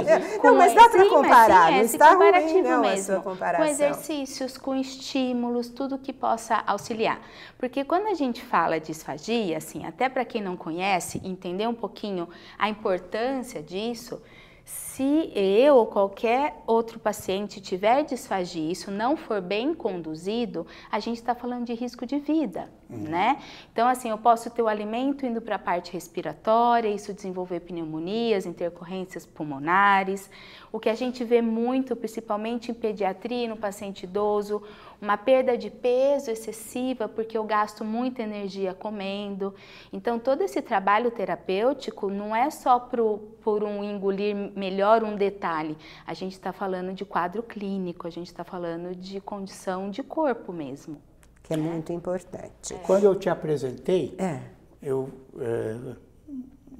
Não, 0.43 0.55
mas 0.55 0.73
dá 0.73 0.89
para 0.89 1.09
comparar, 1.09 1.67
sim, 1.67 1.73
é, 1.73 1.77
não 1.77 1.85
está 1.85 2.13
ruim 2.13 2.61
não, 2.61 2.81
mesmo. 2.81 3.21
Com 3.21 3.63
exercícios, 3.63 4.57
com 4.57 4.75
estímulos, 4.75 5.69
tudo 5.69 5.97
que 5.97 6.11
possa 6.11 6.61
auxiliar. 6.67 7.21
Porque 7.57 7.85
quando 7.85 8.07
a 8.07 8.13
gente 8.13 8.43
fala 8.43 8.81
de 8.81 8.91
esfagia, 8.91 9.57
assim, 9.57 9.85
até 9.85 10.09
para 10.09 10.25
quem 10.25 10.41
não 10.41 10.57
conhece, 10.57 11.21
entender 11.23 11.67
um 11.67 11.73
pouquinho 11.73 12.27
a 12.57 12.67
importância 12.67 13.63
disso, 13.63 14.21
Se 14.69 15.31
eu 15.33 15.77
ou 15.77 15.87
qualquer 15.87 16.61
outro 16.67 16.99
paciente 16.99 17.59
tiver 17.59 18.03
disfagia 18.03 18.71
isso 18.71 18.91
não 18.91 19.17
for 19.17 19.41
bem 19.41 19.73
conduzido, 19.73 20.67
a 20.91 20.99
gente 20.99 21.17
está 21.17 21.33
falando 21.33 21.65
de 21.65 21.73
risco 21.73 22.05
de 22.05 22.19
vida, 22.19 22.71
uhum. 22.89 22.97
né? 22.97 23.41
Então, 23.71 23.87
assim, 23.87 24.09
eu 24.09 24.17
posso 24.17 24.49
ter 24.49 24.61
o 24.61 24.67
alimento 24.67 25.25
indo 25.25 25.41
para 25.41 25.55
a 25.55 25.59
parte 25.59 25.93
respiratória, 25.93 26.89
isso 26.89 27.13
desenvolver 27.13 27.59
pneumonias, 27.61 28.45
intercorrências 28.45 29.25
pulmonares. 29.25 30.29
O 30.71 30.79
que 30.79 30.89
a 30.89 30.95
gente 30.95 31.23
vê 31.23 31.41
muito, 31.41 31.95
principalmente 31.95 32.71
em 32.71 32.73
pediatria, 32.73 33.47
no 33.47 33.57
paciente 33.57 34.03
idoso, 34.03 34.61
uma 35.01 35.17
perda 35.17 35.57
de 35.57 35.69
peso 35.69 36.29
excessiva, 36.29 37.07
porque 37.07 37.37
eu 37.37 37.43
gasto 37.43 37.85
muita 37.85 38.21
energia 38.21 38.73
comendo. 38.73 39.53
Então, 39.93 40.19
todo 40.19 40.41
esse 40.41 40.61
trabalho 40.61 41.09
terapêutico 41.09 42.09
não 42.09 42.35
é 42.35 42.49
só 42.49 42.79
pro, 42.79 43.17
por 43.41 43.63
um 43.63 43.83
engolir 43.83 44.35
melhor 44.55 45.03
um 45.03 45.15
detalhe. 45.15 45.77
A 46.05 46.13
gente 46.13 46.33
está 46.33 46.51
falando 46.51 46.93
de 46.93 47.05
quadro 47.05 47.41
clínico, 47.41 48.07
a 48.07 48.09
gente 48.09 48.27
está 48.27 48.43
falando 48.43 48.93
de 48.95 49.21
condição 49.21 49.89
de 49.89 50.03
corpo 50.03 50.51
mesmo. 50.51 51.01
Que 51.49 51.55
é 51.55 51.57
muito 51.57 51.91
importante. 51.91 52.75
Quando 52.85 53.05
eu 53.05 53.15
te 53.15 53.27
apresentei, 53.27 54.13
é. 54.19 54.39
eu 54.79 55.09
é, 55.39 55.95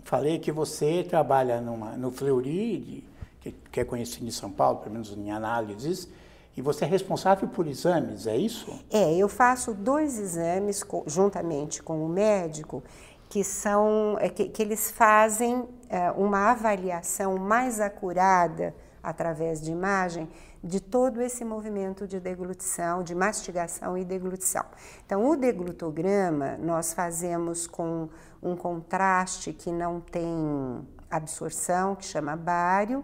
falei 0.03 0.37
que 0.37 0.51
você 0.51 1.03
trabalha 1.03 1.59
numa, 1.59 1.97
no 1.97 2.11
Fleury, 2.11 3.03
que, 3.41 3.51
que 3.51 3.79
é 3.79 3.83
conhecido 3.83 4.27
em 4.27 4.31
São 4.31 4.51
Paulo, 4.51 4.77
pelo 4.77 4.91
menos 4.91 5.11
em 5.11 5.31
análises, 5.31 6.07
e 6.55 6.61
você 6.61 6.85
é 6.85 6.87
responsável 6.87 7.47
por 7.47 7.65
exames, 7.65 8.27
é 8.27 8.37
isso? 8.37 8.71
É, 8.91 9.11
eu 9.15 9.27
faço 9.27 9.73
dois 9.73 10.19
exames 10.19 10.85
juntamente 11.07 11.81
com 11.81 12.05
o 12.05 12.07
médico 12.07 12.83
que 13.27 13.43
são 13.43 14.17
é, 14.19 14.29
que, 14.29 14.49
que, 14.49 14.61
eles 14.61 14.91
fazem 14.91 15.67
é, 15.89 16.11
uma 16.11 16.51
avaliação 16.51 17.39
mais 17.39 17.79
acurada 17.79 18.75
através 19.01 19.59
de 19.61 19.71
imagem 19.71 20.29
de 20.63 20.79
todo 20.79 21.21
esse 21.21 21.45
movimento 21.45 22.07
de 22.07 22.19
deglutição, 22.19 23.03
de 23.03 23.15
mastigação 23.15 23.97
e 23.97 24.03
deglutição. 24.03 24.65
Então, 25.05 25.27
o 25.29 25.35
deglutograma 25.35 26.57
nós 26.57 26.93
fazemos 26.93 27.65
com 27.65 28.09
um 28.41 28.55
contraste 28.55 29.53
que 29.53 29.71
não 29.71 30.01
tem 30.01 30.87
absorção, 31.09 31.95
que 31.95 32.05
chama 32.05 32.35
bário, 32.35 33.03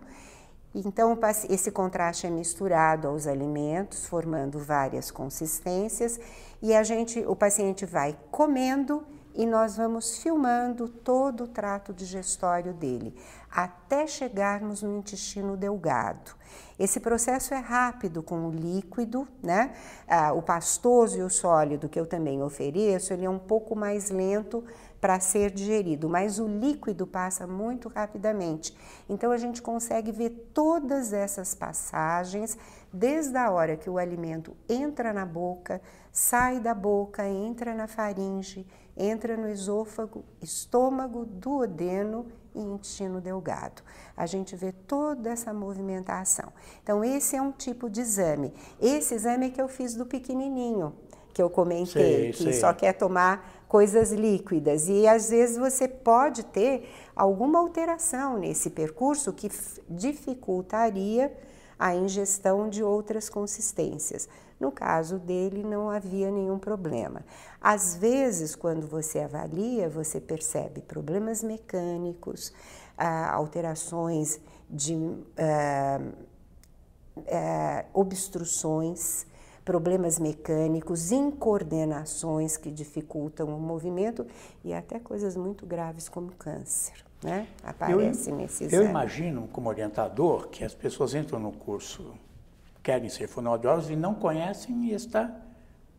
então, 0.77 1.17
esse 1.49 1.71
contraste 1.71 2.27
é 2.27 2.29
misturado 2.29 3.07
aos 3.07 3.27
alimentos, 3.27 4.05
formando 4.05 4.59
várias 4.59 5.09
consistências, 5.09 6.19
e 6.61 6.75
a 6.75 6.83
gente, 6.83 7.23
o 7.25 7.33
paciente 7.33 7.85
vai 7.85 8.17
comendo 8.29 9.01
e 9.35 9.45
nós 9.45 9.75
vamos 9.75 10.17
filmando 10.17 10.87
todo 10.87 11.43
o 11.43 11.47
trato 11.47 11.93
digestório 11.93 12.73
dele, 12.73 13.13
até 13.51 14.07
chegarmos 14.07 14.81
no 14.81 14.97
intestino 14.97 15.57
delgado. 15.57 16.31
Esse 16.79 16.99
processo 16.99 17.53
é 17.53 17.59
rápido 17.59 18.23
com 18.23 18.47
o 18.47 18.51
líquido, 18.51 19.27
né? 19.43 19.73
Ah, 20.07 20.33
o 20.33 20.41
pastoso 20.41 21.17
e 21.17 21.21
o 21.21 21.29
sólido 21.29 21.87
que 21.89 21.99
eu 21.99 22.05
também 22.05 22.41
ofereço, 22.41 23.13
ele 23.13 23.25
é 23.25 23.29
um 23.29 23.39
pouco 23.39 23.75
mais 23.75 24.09
lento 24.09 24.63
para 24.99 25.19
ser 25.19 25.51
digerido, 25.51 26.09
mas 26.09 26.39
o 26.39 26.47
líquido 26.47 27.05
passa 27.05 27.45
muito 27.45 27.89
rapidamente. 27.89 28.75
Então 29.07 29.31
a 29.31 29.37
gente 29.37 29.61
consegue 29.61 30.11
ver 30.11 30.49
todas 30.53 31.13
essas 31.13 31.53
passagens 31.53 32.57
desde 32.91 33.37
a 33.37 33.51
hora 33.51 33.77
que 33.77 33.89
o 33.89 33.97
alimento 33.97 34.55
entra 34.67 35.13
na 35.13 35.25
boca, 35.25 35.81
sai 36.11 36.59
da 36.59 36.73
boca, 36.73 37.27
entra 37.27 37.75
na 37.75 37.87
faringe, 37.87 38.65
entra 38.95 39.35
no 39.35 39.49
esôfago, 39.49 40.23
estômago, 40.41 41.25
duodeno 41.25 42.25
e 42.53 42.59
intestino 42.59 43.19
delgado. 43.19 43.81
A 44.15 44.25
gente 44.25 44.55
vê 44.55 44.71
toda 44.71 45.29
essa 45.29 45.53
movimentação. 45.53 46.51
Então 46.81 47.03
esse 47.03 47.35
é 47.35 47.41
um 47.41 47.51
tipo 47.51 47.89
de 47.89 48.01
exame. 48.01 48.53
Esse 48.81 49.13
exame 49.13 49.47
é 49.47 49.49
que 49.49 49.61
eu 49.61 49.67
fiz 49.67 49.95
do 49.95 50.05
pequenininho, 50.05 50.93
que 51.33 51.41
eu 51.41 51.49
comentei, 51.49 52.31
sei, 52.31 52.31
que 52.31 52.43
sei. 52.43 52.53
só 52.53 52.73
quer 52.73 52.93
tomar 52.93 53.65
coisas 53.67 54.11
líquidas. 54.11 54.87
E 54.87 55.05
às 55.05 55.29
vezes 55.29 55.57
você 55.57 55.87
pode 55.87 56.43
ter 56.43 56.89
alguma 57.13 57.59
alteração 57.59 58.37
nesse 58.37 58.69
percurso 58.69 59.33
que 59.33 59.49
dificultaria 59.89 61.35
a 61.77 61.93
ingestão 61.93 62.69
de 62.69 62.81
outras 62.81 63.29
consistências. 63.29 64.29
No 64.59 64.71
caso 64.71 65.19
dele, 65.19 65.63
não 65.63 65.89
havia 65.89 66.31
nenhum 66.31 66.57
problema. 66.57 67.25
Às 67.59 67.95
vezes, 67.95 68.55
quando 68.55 68.87
você 68.87 69.19
avalia, 69.19 69.89
você 69.89 70.21
percebe 70.21 70.81
problemas 70.81 71.43
mecânicos, 71.43 72.53
ah, 72.97 73.33
alterações 73.33 74.39
de 74.69 74.95
ah, 75.37 75.99
ah, 77.31 77.85
obstruções 77.93 79.25
problemas 79.65 80.19
mecânicos, 80.19 81.11
incoordenações 81.11 82.55
que 82.55 82.69
dificultam 82.69 83.47
o 83.47 83.59
movimento 83.59 84.25
e 84.63 84.71
até 84.71 84.99
coisas 84.99 85.35
muito 85.35 85.65
graves 85.65 86.07
como 86.07 86.31
câncer. 86.33 87.03
Né? 87.23 87.47
Aparece 87.63 88.29
eu, 88.29 88.35
nesse 88.35 88.65
exame. 88.65 88.83
Eu 88.83 88.89
imagino, 88.89 89.47
como 89.51 89.67
orientador, 89.67 90.49
que 90.49 90.63
as 90.63 90.75
pessoas 90.75 91.15
entram 91.15 91.39
no 91.39 91.51
curso, 91.51 92.13
querem 92.85 93.09
ser 93.09 93.27
fonoaudiólogos 93.27 93.89
e 93.89 93.95
não 93.95 94.13
conhecem 94.13 94.93
esta 94.93 95.35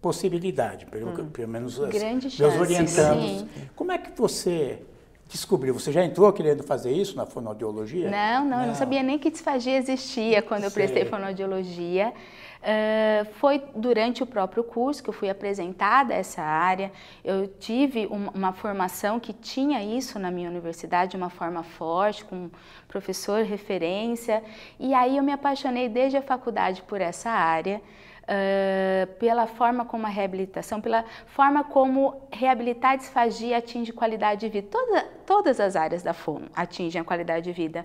possibilidade, 0.01 0.87
pelo, 0.87 1.20
hum. 1.20 1.31
pelo 1.31 1.49
menos 1.49 1.81
as, 1.81 1.90
Grande 1.90 2.27
meus 2.27 2.35
chance, 2.35 2.59
orientandos. 2.61 3.40
Sim. 3.40 3.49
Como 3.75 3.90
é 3.90 3.99
que 3.99 4.16
você 4.16 4.83
descobriu? 5.29 5.75
Você 5.75 5.93
já 5.93 6.05
entrou 6.05 6.33
querendo 6.33 6.62
fazer 6.62 6.93
isso 6.93 7.17
na 7.17 7.27
fonoaudiologia? 7.27 8.11
Não, 8.11 8.45
não, 8.45 8.51
não. 8.51 8.61
eu 8.62 8.67
não 8.69 8.75
sabia 8.75 9.03
nem 9.03 9.19
que 9.19 9.31
disfagia 9.31 9.77
existia 9.77 10.41
quando 10.43 10.65
eu 10.65 10.71
prestei 10.71 11.05
fonoaudiologia. 11.05 12.12
Uh, 12.67 13.25
foi 13.35 13.62
durante 13.77 14.25
o 14.25 14.27
próprio 14.27 14.65
curso 14.65 15.01
que 15.01 15.09
eu 15.09 15.15
fui 15.15 15.31
apresentada 15.31 16.15
a 16.15 16.17
essa 16.17 16.43
área. 16.43 16.91
Eu 17.25 17.47
tive 17.47 18.07
uma, 18.07 18.31
uma, 18.33 18.53
formação 18.53 19.21
que 19.21 19.33
tinha 19.33 19.85
isso 19.85 20.19
na 20.19 20.33
minha 20.33 20.51
universidade 20.51 21.12
de 21.12 21.17
uma 21.17 21.31
forma 21.31 21.62
forte, 21.62 22.25
com 22.25 22.35
um 22.35 22.51
professor 22.89 23.45
referência, 23.45 24.43
e 24.81 24.95
aí 24.95 25.17
eu 25.17 25.23
me 25.23 25.31
apaixonei 25.31 25.89
desde 25.89 26.17
a 26.17 26.23
faculdade 26.23 26.83
por 26.83 27.01
essa 27.01 27.31
área. 27.31 27.81
Uh, 28.29 29.07
pela 29.21 29.47
forma 29.47 29.85
como 29.85 30.05
a 30.05 30.09
reabilitação, 30.09 30.81
pela 30.81 31.05
forma 31.27 31.62
como 31.62 32.23
reabilitar 32.33 32.95
a 32.95 32.97
disfagia 32.97 33.59
atinge 33.59 33.93
qualidade 33.93 34.41
de 34.41 34.49
vida. 34.49 34.67
Toda, 34.69 35.05
todas 35.25 35.61
as 35.61 35.77
áreas 35.77 36.03
da 36.03 36.12
fono 36.12 36.49
atingem 36.53 37.01
a 37.01 37.05
qualidade 37.05 37.45
de 37.45 37.53
vida 37.53 37.85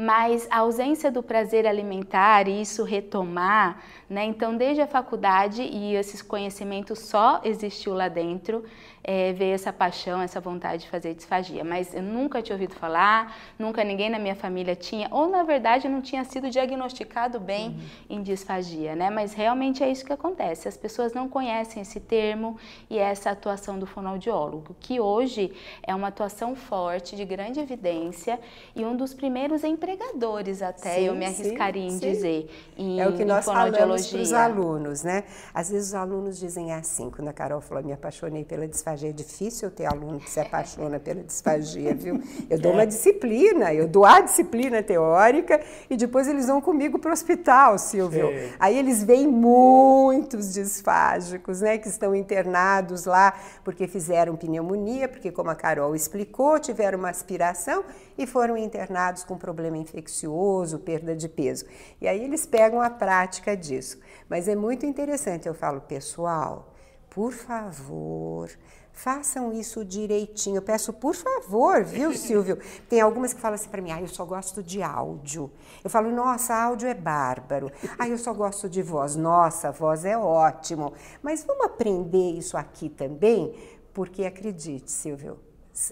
mas 0.00 0.48
a 0.50 0.60
ausência 0.60 1.10
do 1.10 1.22
prazer 1.22 1.66
alimentar 1.66 2.48
e 2.48 2.62
isso 2.62 2.84
retomar, 2.84 3.82
né? 4.08 4.24
Então, 4.24 4.56
desde 4.56 4.80
a 4.80 4.86
faculdade 4.86 5.62
e 5.62 5.94
esses 5.94 6.22
conhecimentos 6.22 7.00
só 7.00 7.38
existiu 7.44 7.92
lá 7.92 8.08
dentro, 8.08 8.64
é, 9.02 9.32
veio 9.32 9.54
essa 9.54 9.72
paixão, 9.72 10.20
essa 10.20 10.40
vontade 10.40 10.82
de 10.82 10.88
fazer 10.88 11.14
disfagia. 11.14 11.64
Mas 11.64 11.94
eu 11.94 12.02
nunca 12.02 12.42
tinha 12.42 12.54
ouvido 12.54 12.74
falar, 12.74 13.36
nunca 13.58 13.82
ninguém 13.82 14.10
na 14.10 14.18
minha 14.18 14.34
família 14.34 14.76
tinha, 14.76 15.08
ou 15.10 15.28
na 15.28 15.42
verdade 15.42 15.88
não 15.88 16.00
tinha 16.00 16.24
sido 16.24 16.50
diagnosticado 16.50 17.40
bem 17.40 17.68
uhum. 17.68 17.80
em 18.18 18.22
disfagia, 18.22 18.94
né? 18.94 19.10
Mas 19.10 19.32
realmente 19.32 19.82
é 19.82 19.90
isso 19.90 20.04
que 20.04 20.12
acontece. 20.12 20.68
As 20.68 20.76
pessoas 20.76 21.12
não 21.12 21.28
conhecem 21.28 21.82
esse 21.82 21.98
termo 21.98 22.56
e 22.88 22.98
essa 22.98 23.30
atuação 23.30 23.78
do 23.78 23.86
fonoaudiólogo, 23.86 24.76
que 24.78 25.00
hoje 25.00 25.52
é 25.82 25.94
uma 25.94 26.08
atuação 26.08 26.54
forte, 26.54 27.16
de 27.16 27.24
grande 27.24 27.58
evidência 27.60 28.38
e 28.74 28.84
um 28.84 28.96
dos 28.96 29.14
primeiros 29.14 29.64
empregadores 29.64 30.62
até, 30.62 30.96
sim, 30.96 31.00
eu 31.02 31.14
me 31.14 31.24
arriscaria 31.24 31.88
sim, 31.88 31.96
em 31.96 31.98
sim. 31.98 31.98
dizer, 31.98 32.72
em, 32.76 33.00
É 33.00 33.08
o 33.08 33.16
que 33.16 33.24
nós 33.24 33.44
falamos 33.44 34.06
para 34.06 34.20
os 34.20 34.32
alunos, 34.32 35.02
né? 35.02 35.24
Às 35.54 35.70
vezes 35.70 35.88
os 35.88 35.94
alunos 35.94 36.38
dizem 36.38 36.72
assim, 36.72 37.10
quando 37.10 37.28
a 37.28 37.32
Carol 37.32 37.60
falou, 37.60 37.82
me 37.82 37.92
apaixonei 37.92 38.44
pela 38.44 38.68
disfagia, 38.68 38.89
disfagia. 38.90 39.10
É 39.10 39.12
difícil 39.12 39.70
ter 39.70 39.86
aluno 39.86 40.18
que 40.18 40.30
se 40.30 40.40
apaixona 40.40 40.98
pela 40.98 41.22
disfagia, 41.22 41.94
viu? 41.94 42.20
Eu 42.48 42.58
dou 42.60 42.72
uma 42.72 42.86
disciplina, 42.86 43.72
eu 43.72 43.86
dou 43.88 44.04
a 44.04 44.20
disciplina 44.20 44.82
teórica 44.82 45.60
e 45.88 45.96
depois 45.96 46.28
eles 46.28 46.46
vão 46.46 46.60
comigo 46.60 46.98
para 46.98 47.10
o 47.10 47.12
hospital, 47.12 47.78
Silvio. 47.78 48.28
Sim. 48.28 48.52
Aí 48.58 48.78
eles 48.78 49.02
veem 49.02 49.26
muitos 49.26 50.52
disfágicos, 50.52 51.60
né, 51.60 51.78
que 51.78 51.88
estão 51.88 52.14
internados 52.14 53.04
lá 53.04 53.34
porque 53.64 53.86
fizeram 53.86 54.36
pneumonia, 54.36 55.08
porque 55.08 55.30
como 55.30 55.50
a 55.50 55.54
Carol 55.54 55.94
explicou, 55.94 56.58
tiveram 56.58 56.98
uma 56.98 57.10
aspiração 57.10 57.84
e 58.16 58.26
foram 58.26 58.56
internados 58.56 59.24
com 59.24 59.36
problema 59.36 59.78
infeccioso, 59.78 60.78
perda 60.78 61.14
de 61.14 61.28
peso. 61.28 61.64
E 62.00 62.08
aí 62.08 62.22
eles 62.22 62.46
pegam 62.46 62.80
a 62.80 62.90
prática 62.90 63.56
disso. 63.56 63.98
Mas 64.28 64.46
é 64.46 64.54
muito 64.54 64.86
interessante, 64.86 65.48
eu 65.48 65.54
falo, 65.54 65.80
pessoal, 65.80 66.70
por 67.10 67.32
favor, 67.32 68.48
Façam 68.92 69.52
isso 69.52 69.84
direitinho. 69.84 70.56
Eu 70.56 70.62
peço, 70.62 70.92
por 70.92 71.14
favor, 71.14 71.82
viu, 71.82 72.12
Silvio? 72.12 72.58
Tem 72.88 73.00
algumas 73.00 73.32
que 73.32 73.40
falam 73.40 73.54
assim 73.54 73.68
para 73.70 73.80
mim, 73.80 73.90
ah, 73.92 74.00
eu 74.00 74.08
só 74.08 74.24
gosto 74.26 74.62
de 74.62 74.82
áudio. 74.82 75.50
Eu 75.82 75.88
falo, 75.88 76.10
nossa, 76.10 76.54
áudio 76.54 76.86
é 76.88 76.92
bárbaro. 76.94 77.72
Ah, 77.98 78.06
eu 78.08 78.18
só 78.18 78.34
gosto 78.34 78.68
de 78.68 78.82
voz. 78.82 79.16
Nossa, 79.16 79.72
voz 79.72 80.04
é 80.04 80.18
ótimo. 80.18 80.92
Mas 81.22 81.42
vamos 81.44 81.64
aprender 81.64 82.32
isso 82.32 82.56
aqui 82.56 82.88
também? 82.90 83.54
Porque 83.94 84.24
acredite, 84.24 84.90
Silvio, 84.90 85.38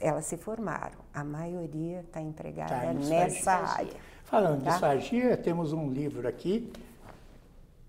elas 0.00 0.26
se 0.26 0.36
formaram. 0.36 0.98
A 1.14 1.24
maioria 1.24 2.00
está 2.00 2.20
empregada 2.20 2.74
Tá 2.74 2.92
nessa 2.92 3.52
área. 3.52 3.94
Falando 4.24 4.58
de 4.58 4.64
Tá. 4.64 4.70
disfagia, 4.72 5.36
temos 5.36 5.72
um 5.72 5.88
livro 5.90 6.28
aqui 6.28 6.70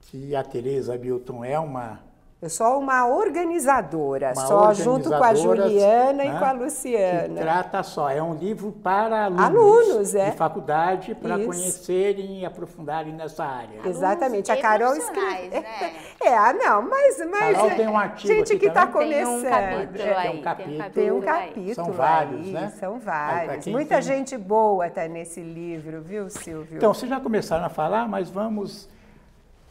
que 0.02 0.34
a 0.36 0.43
Tereza 0.43 0.98
Milton 0.98 1.43
é 1.43 1.60
uma 1.60 2.00
Eu 2.41 2.49
sou 2.49 2.80
uma 2.80 3.06
organizadora, 3.06 4.32
Uma 4.34 4.47
só 4.47 4.73
junto 4.73 5.10
com 5.10 5.15
a 5.15 5.17
organizadora, 5.28 5.62
Juliana 5.63 6.23
e 6.23 6.32
né, 6.32 6.39
com 6.39 6.45
a 6.45 6.52
que 6.54 6.63
Luciana. 6.63 7.41
trata 7.41 7.84
só, 7.84 8.10
é 8.10 8.23
um 8.23 8.34
livro 8.34 8.71
para 8.71 9.25
alunos, 9.25 9.43
Alunos, 9.43 10.15
é. 10.15 10.30
de 10.30 10.38
faculdade 10.38 11.15
para 11.15 11.36
Isso. 11.38 11.47
conhecerem 11.47 12.39
e 12.39 12.45
aprofundarem 12.45 13.12
nessa 13.12 13.43
área. 13.43 13.82
Exatamente, 13.84 14.49
a 14.54 14.56
e 14.56 14.62
Carol 14.62 14.93
profissionais, 14.93 15.43
escreve. 15.54 15.60
né? 15.60 15.93
É, 16.23 16.38
ah, 16.38 16.54
não, 16.54 16.82
mas, 16.82 17.17
mas 17.30 17.58
Carol 17.58 17.71
tem 17.71 17.88
um 17.89 17.97
artigo 17.97 18.34
gente 18.34 18.52
aqui 18.54 18.60
que 18.60 18.67
está. 18.67 18.88
Tem 18.88 18.89
um 18.89 18.91
começando. 19.34 19.49
capítulo 19.49 20.02
É, 20.02 20.13
tem 20.13 20.13
aí. 20.32 20.38
um 20.38 20.41
capítulo. 20.41 20.89
Tem 20.91 21.12
um 21.12 21.17
aí. 21.17 21.23
capítulo 21.23 21.75
São 21.75 21.91
vários, 21.91 22.45
aí, 22.45 22.52
né? 22.54 22.73
São 22.80 22.93
Aí, 22.93 22.99
vários. 23.02 23.63
quem 23.65 23.73
Muita 23.73 23.95
tem- 23.95 24.02
gente 24.02 24.38
boa 24.38 24.88
está 24.88 25.08
nesse 25.10 25.41
livro, 25.41 26.02
viu, 26.02 26.30
Silvio? 26.30 26.78
Então, 26.78 26.93
vocês 26.93 27.10
já 27.10 27.19
começaram 27.19 27.65
a 27.65 27.69
falar, 27.69 28.08
mas 28.08 28.30
vamos 28.30 28.88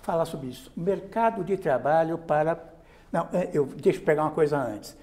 falar 0.09 0.25
sobre 0.25 0.47
isso. 0.47 0.73
Mercado 0.75 1.44
de 1.44 1.59
trabalho 1.59 2.16
para. 2.16 2.59
Não, 3.12 3.29
é, 3.31 3.51
eu 3.53 3.66
deixa 3.66 4.01
eu 4.01 4.05
pegar 4.05 4.23
uma 4.23 4.31
coisa 4.31 4.57
antes. 4.57 4.97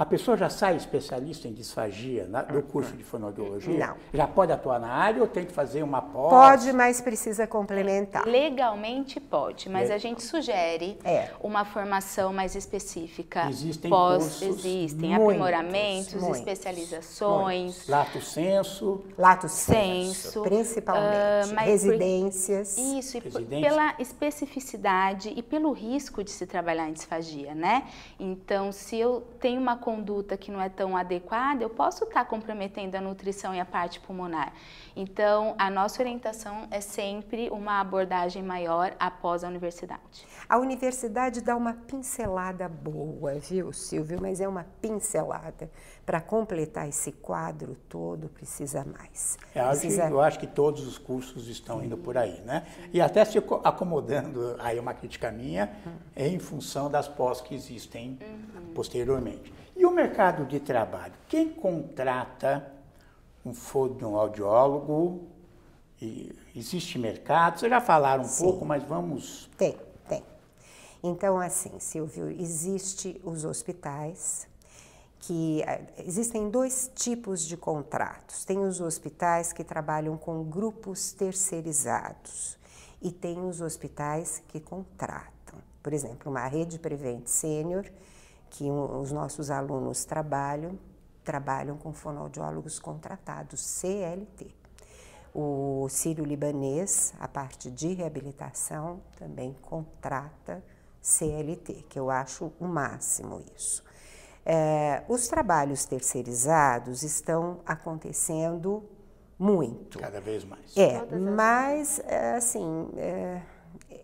A 0.00 0.06
pessoa 0.06 0.34
já 0.34 0.48
sai 0.48 0.76
especialista 0.76 1.46
em 1.46 1.52
disfagia 1.52 2.26
na- 2.26 2.40
do 2.40 2.62
curso 2.62 2.96
de 2.96 3.04
fonoaudiologia? 3.04 3.86
Não. 3.86 3.96
Já 4.14 4.26
pode 4.26 4.50
atuar 4.50 4.80
na 4.80 4.88
área 4.88 5.20
ou 5.20 5.28
tem 5.28 5.44
que 5.44 5.52
fazer 5.52 5.82
uma 5.82 6.00
pós? 6.00 6.30
Pode, 6.30 6.72
mas 6.72 7.02
precisa 7.02 7.46
complementar. 7.46 8.24
Legalmente 8.24 9.20
pode, 9.20 9.68
mas 9.68 9.88
Le- 9.90 9.94
a 9.94 9.98
gente 9.98 10.22
sugere 10.22 10.98
É. 11.04 11.28
uma 11.42 11.66
formação 11.66 12.32
mais 12.32 12.54
específica. 12.54 13.46
Existem 13.50 13.90
pós, 13.90 14.22
cursos, 14.22 14.42
existem 14.42 15.10
muitos, 15.10 15.26
aprimoramentos, 15.26 16.14
muitos. 16.14 16.38
especializações. 16.38 17.86
Lato 17.86 18.22
senso. 18.22 19.02
Lato 19.18 19.50
senso, 19.50 20.40
principalmente. 20.40 21.14
ah, 21.14 21.42
mas 21.54 21.64
por- 21.82 21.90
Residências. 21.90 22.78
Isso, 22.78 23.18
e 23.18 23.20
Residência. 23.20 23.68
pela 23.68 23.94
especificidade 23.98 25.30
e 25.36 25.42
pelo 25.42 25.72
risco 25.72 26.24
de 26.24 26.30
se 26.30 26.46
trabalhar 26.46 26.88
em 26.88 26.94
disfagia, 26.94 27.54
né? 27.54 27.84
Então, 28.18 28.72
se 28.72 28.96
eu 28.98 29.22
tenho 29.38 29.60
uma 29.60 29.76
conduta 29.90 30.36
que 30.36 30.52
não 30.52 30.60
é 30.60 30.68
tão 30.68 30.96
adequada, 30.96 31.64
eu 31.64 31.70
posso 31.70 32.04
estar 32.04 32.24
comprometendo 32.24 32.94
a 32.94 33.00
nutrição 33.00 33.52
e 33.52 33.58
a 33.58 33.64
parte 33.64 33.98
pulmonar. 33.98 34.52
Então, 34.94 35.54
a 35.58 35.68
nossa 35.68 36.00
orientação 36.00 36.68
é 36.70 36.80
sempre 36.80 37.50
uma 37.50 37.80
abordagem 37.80 38.42
maior 38.42 38.94
após 39.00 39.42
a 39.42 39.48
universidade. 39.48 40.26
A 40.48 40.58
universidade 40.58 41.40
dá 41.40 41.56
uma 41.56 41.74
pincelada 41.74 42.68
boa, 42.68 43.34
viu, 43.34 43.72
Silvio? 43.72 44.18
Mas 44.20 44.40
é 44.40 44.46
uma 44.46 44.64
pincelada. 44.80 45.68
Para 46.06 46.20
completar 46.20 46.88
esse 46.88 47.12
quadro 47.12 47.76
todo, 47.88 48.28
precisa 48.28 48.84
mais. 48.84 49.38
Eu 49.54 49.64
acho, 49.64 49.80
Precisa... 49.80 50.08
eu 50.08 50.20
acho 50.20 50.38
que 50.40 50.46
todos 50.46 50.86
os 50.86 50.98
cursos 50.98 51.48
estão 51.48 51.82
indo 51.84 51.96
por 51.96 52.16
aí, 52.16 52.40
né? 52.42 52.64
E 52.92 53.00
até 53.00 53.24
se 53.24 53.38
aco- 53.38 53.60
acomodando, 53.62 54.56
aí 54.58 54.78
é 54.78 54.80
uma 54.80 54.94
crítica 54.94 55.30
minha, 55.30 55.70
em 56.16 56.38
função 56.38 56.90
das 56.90 57.06
pós 57.06 57.40
que 57.40 57.54
existem 57.54 58.18
posteriormente. 58.74 59.52
E 59.80 59.86
o 59.86 59.90
mercado 59.90 60.44
de 60.44 60.60
trabalho? 60.60 61.14
Quem 61.26 61.48
contrata 61.48 62.70
um 63.42 63.54
fonoaudiólogo? 63.54 65.26
E 66.02 66.38
existe 66.54 66.98
mercado? 66.98 67.58
Vocês 67.58 67.70
já 67.70 67.80
falaram 67.80 68.22
um 68.22 68.28
pouco, 68.28 68.66
mas 68.66 68.82
vamos... 68.82 69.48
Tem, 69.56 69.74
tem. 70.06 70.22
Então, 71.02 71.40
assim, 71.40 71.78
Silvio, 71.78 72.28
existe 72.28 73.18
os 73.24 73.46
hospitais 73.46 74.46
que 75.18 75.62
eh, 75.62 75.80
existem 76.06 76.50
dois 76.50 76.90
tipos 76.94 77.40
de 77.40 77.56
contratos. 77.56 78.44
Tem 78.44 78.58
os 78.58 78.82
hospitais 78.82 79.50
que 79.50 79.64
trabalham 79.64 80.14
com 80.18 80.44
grupos 80.44 81.12
terceirizados 81.12 82.58
e 83.00 83.10
tem 83.10 83.40
os 83.48 83.62
hospitais 83.62 84.42
que 84.46 84.60
contratam. 84.60 85.58
Por 85.82 85.94
exemplo, 85.94 86.30
uma 86.30 86.46
rede 86.46 86.78
Prevent 86.78 87.26
Sênior, 87.28 87.86
que 88.50 88.64
um- 88.64 89.00
os 89.00 89.12
nossos 89.12 89.50
alunos 89.50 90.04
trabalham, 90.04 90.78
trabalham 91.24 91.76
com 91.76 91.92
fonoaudiólogos 91.92 92.78
contratados, 92.78 93.60
CLT. 93.60 94.48
O 95.32 95.86
Sírio 95.88 96.24
Libanês, 96.24 97.14
a 97.20 97.28
parte 97.28 97.70
de 97.70 97.94
reabilitação, 97.94 99.00
também 99.16 99.54
contrata 99.62 100.62
CLT, 101.00 101.84
que 101.88 101.98
eu 101.98 102.10
acho 102.10 102.52
o 102.58 102.66
máximo 102.66 103.42
isso. 103.56 103.84
É, 104.44 105.04
os 105.08 105.28
trabalhos 105.28 105.84
terceirizados 105.84 107.02
estão 107.04 107.60
acontecendo 107.64 108.82
muito. 109.38 109.98
Cada 110.00 110.20
vez 110.20 110.44
mais. 110.44 110.76
É, 110.76 111.04
mas 111.16 112.00
é, 112.00 112.34
assim 112.34 112.90
é, 112.96 113.40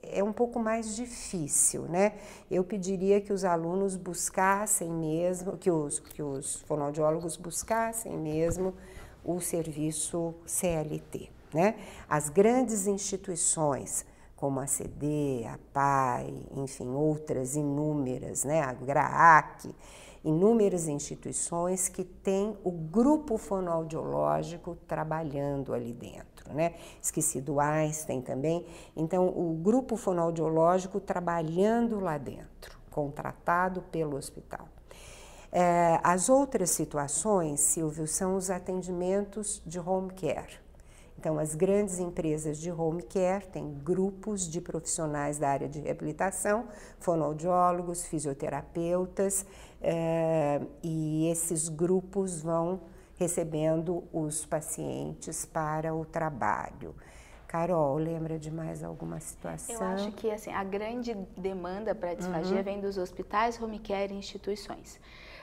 é 0.03 0.23
um 0.23 0.33
pouco 0.33 0.59
mais 0.59 0.95
difícil, 0.97 1.83
né? 1.83 2.13
Eu 2.51 2.65
pediria 2.65 3.21
que 3.21 3.33
os 3.33 3.45
alunos 3.45 3.97
buscassem 3.97 4.91
mesmo, 4.91 5.57
que 5.57 5.71
os, 5.71 5.99
que 5.99 6.23
os 6.23 6.57
fonoaudiólogos 6.63 7.37
buscassem 7.37 8.17
mesmo 8.17 8.75
o 9.25 9.41
serviço 9.41 10.35
CLT, 10.47 11.31
né? 11.53 11.77
As 12.09 12.29
grandes 12.29 12.87
instituições 12.87 14.07
como 14.37 14.61
a 14.61 14.67
CD, 14.67 15.45
a 15.47 15.59
PAI, 15.73 16.47
enfim, 16.55 16.89
outras 16.89 17.57
inúmeras, 17.57 18.45
né? 18.45 18.61
A 18.61 18.75
GRAAC, 18.75 19.75
inúmeras 20.23 20.87
instituições 20.89 21.89
que 21.89 22.05
têm 22.05 22.57
o 22.63 22.71
grupo 22.71 23.39
fonoaudiológico 23.39 24.77
trabalhando 24.87 25.73
ali 25.73 25.93
dentro, 25.93 26.53
né? 26.53 26.75
Esqueci 27.01 27.41
do 27.41 27.59
Einstein 27.59 28.21
também. 28.21 28.67
Então, 28.95 29.27
o 29.29 29.55
grupo 29.55 29.97
fonoaudiológico 29.97 31.01
trabalhando 31.01 31.99
lá 31.99 32.19
dentro, 32.19 32.79
contratado 32.91 33.81
pelo 33.91 34.17
hospital. 34.17 34.69
É, 35.51 35.99
as 36.03 36.29
outras 36.29 36.71
situações, 36.71 37.61
Silvio, 37.61 38.07
são 38.07 38.37
os 38.37 38.51
atendimentos 38.51 39.63
de 39.65 39.81
home 39.81 40.11
care. 40.11 40.66
Então, 41.19 41.39
as 41.39 41.55
grandes 41.55 41.99
empresas 41.99 42.59
de 42.59 42.71
home 42.71 43.03
care 43.03 43.47
têm 43.47 43.73
grupos 43.83 44.49
de 44.49 44.61
profissionais 44.61 45.39
da 45.39 45.49
área 45.49 45.69
de 45.69 45.81
reabilitação, 45.81 46.69
fonoaudiólogos, 47.01 48.07
fisioterapeutas, 48.07 49.47
eh, 49.81 50.61
e 50.83 51.29
esses 51.31 51.69
grupos 51.69 52.43
vão 52.43 52.81
recebendo 53.19 54.05
os 54.13 54.45
pacientes 54.45 55.47
para 55.47 55.95
o 55.95 56.05
trabalho. 56.05 56.95
Carol, 57.49 57.97
lembra 57.97 58.39
de 58.39 58.51
mais 58.51 58.83
alguma 58.83 59.19
situação? 59.21 59.75
Eu 59.75 59.83
acho 59.83 60.13
que 60.13 60.31
assim, 60.31 60.53
a 60.53 60.65
grande 60.65 61.15
demanda 61.37 61.95
para 61.95 62.13
disfagia 62.13 62.63
vem 62.63 62.81
dos 62.81 62.99
hospitais, 62.99 63.61
home 63.61 63.79
care 63.79 64.13
e 64.13 64.17
instituições. 64.17 65.01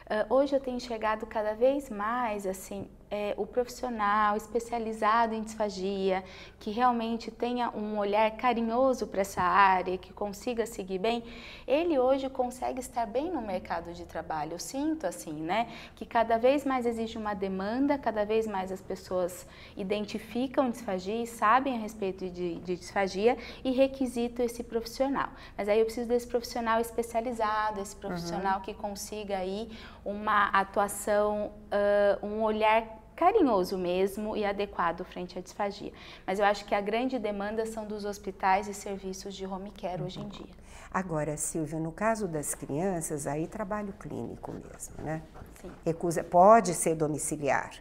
Ah, 0.07 0.25
hoje 0.29 0.55
eu 0.55 0.59
tenho 0.59 0.77
enxergado 0.77 1.25
cada 1.25 1.53
vez 1.53 1.89
mais 1.89 2.45
assim 2.45 2.87
é, 3.13 3.35
o 3.37 3.45
profissional 3.45 4.35
especializado 4.35 5.35
em 5.35 5.43
disfagia, 5.43 6.23
que 6.59 6.71
realmente 6.71 7.29
tenha 7.29 7.69
um 7.69 7.99
olhar 7.99 8.31
carinhoso 8.31 9.05
para 9.05 9.21
essa 9.21 9.39
área, 9.39 9.99
que 9.99 10.11
consiga 10.11 10.65
seguir 10.65 10.97
bem, 10.97 11.23
ele 11.67 11.99
hoje 11.99 12.27
consegue 12.27 12.79
estar 12.79 13.05
bem 13.05 13.29
no 13.29 13.39
mercado 13.39 13.93
de 13.93 14.03
trabalho. 14.03 14.53
Eu 14.53 14.59
sinto 14.59 15.05
assim, 15.05 15.31
né? 15.31 15.69
Que 15.95 16.07
cada 16.07 16.39
vez 16.39 16.65
mais 16.65 16.87
existe 16.87 17.15
uma 17.15 17.35
demanda, 17.35 17.99
cada 17.99 18.25
vez 18.25 18.47
mais 18.47 18.71
as 18.71 18.81
pessoas 18.81 19.45
identificam 19.77 20.71
disfagia 20.71 21.21
e 21.21 21.27
sabem 21.27 21.77
a 21.77 21.79
respeito 21.79 22.27
de, 22.27 22.55
de 22.55 22.75
disfagia 22.75 23.37
e 23.63 23.69
requisitam 23.69 24.43
esse 24.43 24.63
profissional. 24.63 25.29
Mas 25.55 25.69
aí 25.69 25.77
eu 25.77 25.85
preciso 25.85 26.07
desse 26.07 26.25
profissional 26.25 26.81
especializado, 26.81 27.79
esse 27.79 27.95
profissional 27.95 28.61
que 28.61 28.73
consiga 28.73 29.37
aí 29.37 29.69
uma 30.03 30.47
atuação, 30.47 31.51
ah, 31.71 32.17
um 32.23 32.41
olhar 32.41 33.02
carinhoso 33.15 33.77
mesmo 33.77 34.35
e 34.35 34.45
adequado 34.45 35.03
frente 35.03 35.37
à 35.37 35.41
disfagia. 35.41 35.91
Mas 36.25 36.39
eu 36.39 36.45
acho 36.45 36.65
que 36.65 36.75
a 36.75 36.81
grande 36.81 37.17
demanda 37.17 37.65
são 37.65 37.85
dos 37.85 38.05
hospitais 38.05 38.67
e 38.67 38.73
serviços 38.73 39.35
de 39.35 39.45
home 39.45 39.71
care 39.71 40.01
hoje 40.01 40.19
em 40.19 40.27
dia. 40.27 40.49
Agora, 40.91 41.35
Silvia, 41.37 41.79
no 41.79 41.91
caso 41.91 42.27
das 42.27 42.53
crianças, 42.53 43.25
aí 43.25 43.47
trabalho 43.47 43.93
clínico 43.93 44.51
mesmo, 44.51 45.03
né? 45.03 45.23
Sim. 45.59 45.71
Recusa, 45.83 46.23
pode 46.23 46.73
ser 46.73 46.95
domiciliar. 46.95 47.71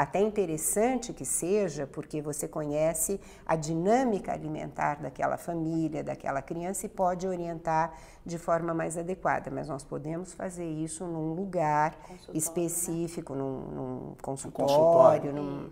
Até 0.00 0.18
interessante 0.18 1.12
que 1.12 1.26
seja, 1.26 1.86
porque 1.86 2.22
você 2.22 2.48
conhece 2.48 3.20
a 3.44 3.54
dinâmica 3.54 4.32
alimentar 4.32 4.94
daquela 4.98 5.36
família, 5.36 6.02
daquela 6.02 6.40
criança 6.40 6.86
e 6.86 6.88
pode 6.88 7.28
orientar 7.28 7.92
de 8.24 8.38
forma 8.38 8.72
mais 8.72 8.96
adequada. 8.96 9.50
Mas 9.50 9.68
nós 9.68 9.84
podemos 9.84 10.32
fazer 10.32 10.64
isso 10.64 11.04
num 11.04 11.34
lugar 11.34 11.90
Consultório, 11.96 12.32
né? 12.32 12.38
específico, 12.38 13.34
num, 13.34 13.60
num 13.60 14.14
consultório, 14.22 14.72
consultório. 14.74 15.32
num- 15.34 15.68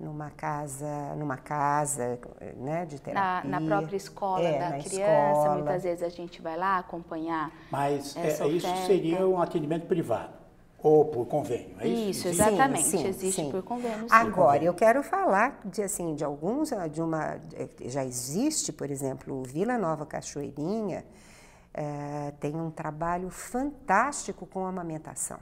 numa 0.00 0.30
casa, 0.30 1.14
numa 1.18 1.36
casa, 1.36 2.18
né, 2.56 2.86
de 2.86 2.96
Na, 2.96 3.42
terapia. 3.42 3.50
na 3.50 3.60
própria 3.60 3.96
escola 3.98 4.40
É, 4.42 4.58
da 4.58 4.70
na 4.70 4.78
criança, 4.78 5.32
escola. 5.40 5.54
muitas 5.56 5.82
vezes 5.82 6.02
a 6.02 6.08
gente 6.08 6.40
vai 6.40 6.56
lá 6.56 6.78
acompanhar. 6.78 7.52
Mas 7.70 8.16
Essa 8.16 8.44
é, 8.44 8.48
isso 8.48 8.74
seria 8.86 9.28
um 9.28 9.38
atendimento 9.42 9.86
privado. 9.86 10.39
Ou 10.82 11.04
por 11.04 11.26
convênio, 11.26 11.76
é 11.78 11.86
isso? 11.86 12.26
Isso, 12.26 12.28
exatamente. 12.28 12.84
Sim, 12.84 12.98
sim, 12.98 13.06
Existe 13.08 13.42
sim. 13.42 13.50
por 13.50 13.62
convênio. 13.62 14.00
sim. 14.00 14.06
Agora, 14.10 14.62
eu 14.64 14.74
quero 14.74 15.02
falar 15.02 15.60
de 15.64 15.82
assim 15.82 16.14
de 16.14 16.24
alguns 16.24 16.70
de 16.90 17.02
uma 17.02 17.38
já 17.84 18.04
existe, 18.04 18.72
por 18.72 18.90
exemplo, 18.90 19.40
o 19.40 19.42
Vila 19.42 19.76
Nova 19.76 20.06
Cachoeirinha 20.06 21.04
eh, 21.72 22.32
tem 22.40 22.56
um 22.56 22.70
trabalho 22.70 23.30
fantástico 23.30 24.44
com 24.44 24.66
amamentação. 24.66 25.38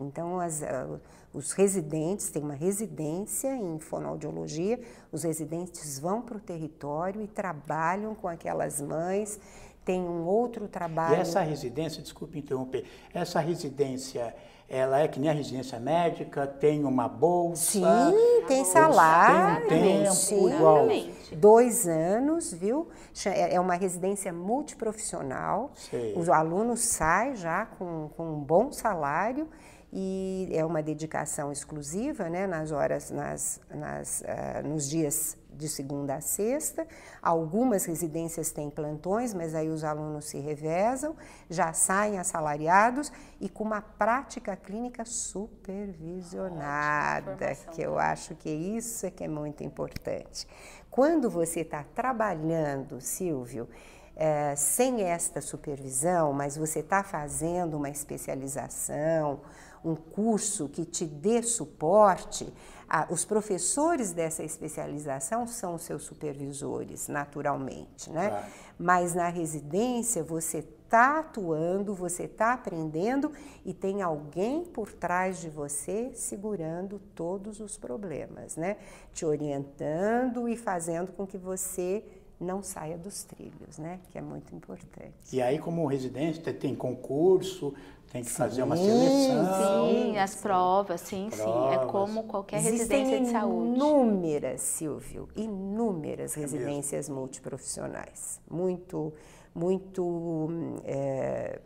Então, 0.00 0.40
as, 0.40 0.60
uh, 0.60 1.00
os 1.32 1.52
residentes, 1.52 2.28
tem 2.28 2.42
uma 2.42 2.54
residência 2.54 3.54
em 3.56 3.78
fonoaudiologia, 3.78 4.80
os 5.10 5.22
residentes 5.22 5.98
vão 5.98 6.20
para 6.20 6.36
o 6.36 6.40
território 6.40 7.22
e 7.22 7.26
trabalham 7.26 8.14
com 8.14 8.28
aquelas 8.28 8.80
mães. 8.80 9.40
Tem 9.84 10.00
um 10.00 10.24
outro 10.24 10.66
trabalho. 10.66 11.16
E 11.16 11.20
essa 11.20 11.40
residência, 11.40 12.02
desculpe 12.02 12.38
interromper, 12.38 12.84
essa 13.12 13.38
residência, 13.40 14.34
ela 14.68 15.00
é 15.00 15.08
que 15.08 15.20
nem 15.20 15.28
a 15.28 15.32
residência 15.32 15.78
médica, 15.78 16.46
tem 16.46 16.84
uma 16.84 17.06
bolsa? 17.06 18.10
Sim, 18.10 18.44
tem 18.48 18.64
salário. 18.64 19.68
Tem 19.68 19.78
um 19.78 20.02
tempo 20.02 20.14
sim. 20.14 20.54
igual. 20.54 20.86
Dois 21.32 21.86
anos, 21.86 22.52
viu? 22.52 22.88
É 23.26 23.54
é 23.54 23.60
uma 23.60 23.74
residência 23.74 24.32
multiprofissional. 24.32 25.70
Sei. 25.74 26.14
O 26.16 26.32
aluno 26.32 26.76
sai 26.76 27.36
já 27.36 27.66
com, 27.66 28.08
com 28.16 28.24
um 28.24 28.40
bom 28.40 28.72
salário 28.72 29.48
e 29.96 30.50
é 30.52 30.64
uma 30.64 30.82
dedicação 30.82 31.52
exclusiva, 31.52 32.28
né? 32.28 32.48
Nas 32.48 32.72
horas, 32.72 33.12
nas, 33.12 33.60
nas, 33.72 34.24
ah, 34.26 34.60
nos 34.64 34.90
dias 34.90 35.36
de 35.52 35.68
segunda 35.68 36.16
a 36.16 36.20
sexta. 36.20 36.84
Algumas 37.22 37.84
residências 37.84 38.50
têm 38.50 38.68
plantões, 38.68 39.32
mas 39.32 39.54
aí 39.54 39.68
os 39.68 39.84
alunos 39.84 40.24
se 40.24 40.40
revezam, 40.40 41.14
já 41.48 41.72
saem 41.72 42.18
assalariados 42.18 43.12
e 43.40 43.48
com 43.48 43.62
uma 43.62 43.80
prática 43.80 44.56
clínica 44.56 45.04
supervisionada, 45.04 47.36
que 47.70 47.80
eu 47.80 47.96
acho 47.96 48.34
que 48.34 48.50
isso 48.50 49.06
é 49.06 49.12
que 49.12 49.22
é 49.22 49.28
muito 49.28 49.62
importante. 49.62 50.48
Quando 50.90 51.30
você 51.30 51.60
está 51.60 51.84
trabalhando, 51.94 53.00
Silvio, 53.00 53.68
eh, 54.16 54.54
sem 54.56 55.02
esta 55.02 55.40
supervisão, 55.40 56.32
mas 56.32 56.56
você 56.56 56.80
está 56.80 57.02
fazendo 57.02 57.76
uma 57.76 57.90
especialização, 57.90 59.40
um 59.84 59.94
curso 59.94 60.68
que 60.68 60.84
te 60.84 61.04
dê 61.04 61.42
suporte, 61.42 62.52
a- 62.88 63.06
os 63.10 63.24
professores 63.24 64.12
dessa 64.12 64.42
especialização 64.42 65.46
são 65.46 65.74
os 65.74 65.82
seus 65.82 66.02
supervisores, 66.04 67.08
naturalmente, 67.08 68.10
né? 68.10 68.28
Claro. 68.28 68.46
Mas 68.78 69.14
na 69.14 69.28
residência 69.28 70.22
você 70.22 70.58
está 70.58 71.18
atuando, 71.20 71.94
você 71.94 72.24
está 72.24 72.52
aprendendo 72.52 73.32
e 73.64 73.72
tem 73.74 74.00
alguém 74.02 74.64
por 74.64 74.92
trás 74.92 75.40
de 75.40 75.48
você 75.50 76.10
segurando 76.14 77.00
todos 77.14 77.60
os 77.60 77.76
problemas, 77.76 78.56
né? 78.56 78.76
Te 79.12 79.24
orientando 79.24 80.48
e 80.48 80.56
fazendo 80.56 81.12
com 81.12 81.26
que 81.26 81.38
você 81.38 82.04
não 82.40 82.62
saia 82.62 82.98
dos 82.98 83.22
trilhos, 83.24 83.78
né? 83.78 84.00
Que 84.10 84.18
é 84.18 84.20
muito 84.20 84.54
importante. 84.54 85.14
E 85.32 85.40
aí, 85.40 85.58
como 85.58 85.86
residente, 85.86 86.40
tem 86.52 86.74
concurso, 86.74 87.72
tem 88.14 88.22
que 88.22 88.30
fazer 88.30 88.62
uma 88.62 88.76
Sim, 88.76 88.84
seleção. 88.84 89.88
Sim, 89.90 90.18
as 90.18 90.34
provas, 90.36 91.00
sim, 91.00 91.28
sim. 91.32 91.40
É 91.42 91.78
Provas. 91.78 91.90
como 91.90 92.22
qualquer 92.22 92.58
Existem 92.58 92.78
residência 92.78 93.20
de 93.24 93.30
saúde. 93.32 93.74
inúmeras, 93.74 94.60
Silvio, 94.60 95.28
inúmeras 95.34 96.36
É 96.36 96.40
residências 96.40 97.08
multiprofissionais, 97.08 98.40
muito, 98.48 99.12
muito, 99.52 100.48
é, 100.84 101.60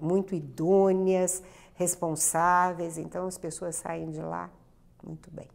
muito 0.00 0.36
idôneas, 0.36 1.42
responsáveis. 1.74 2.96
Então 2.96 3.26
as 3.26 3.36
pessoas 3.36 3.74
saem 3.74 4.08
de 4.12 4.20
lá 4.22 4.48
muito 5.04 5.32
bem. 5.32 5.48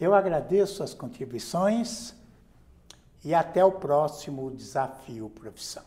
Eu 0.00 0.12
agradeço 0.12 0.82
as 0.82 0.92
contribuições 0.92 2.16
e 3.24 3.32
até 3.32 3.64
o 3.64 3.70
próximo 3.70 4.50
desafio 4.50 5.30
profissão. 5.30 5.84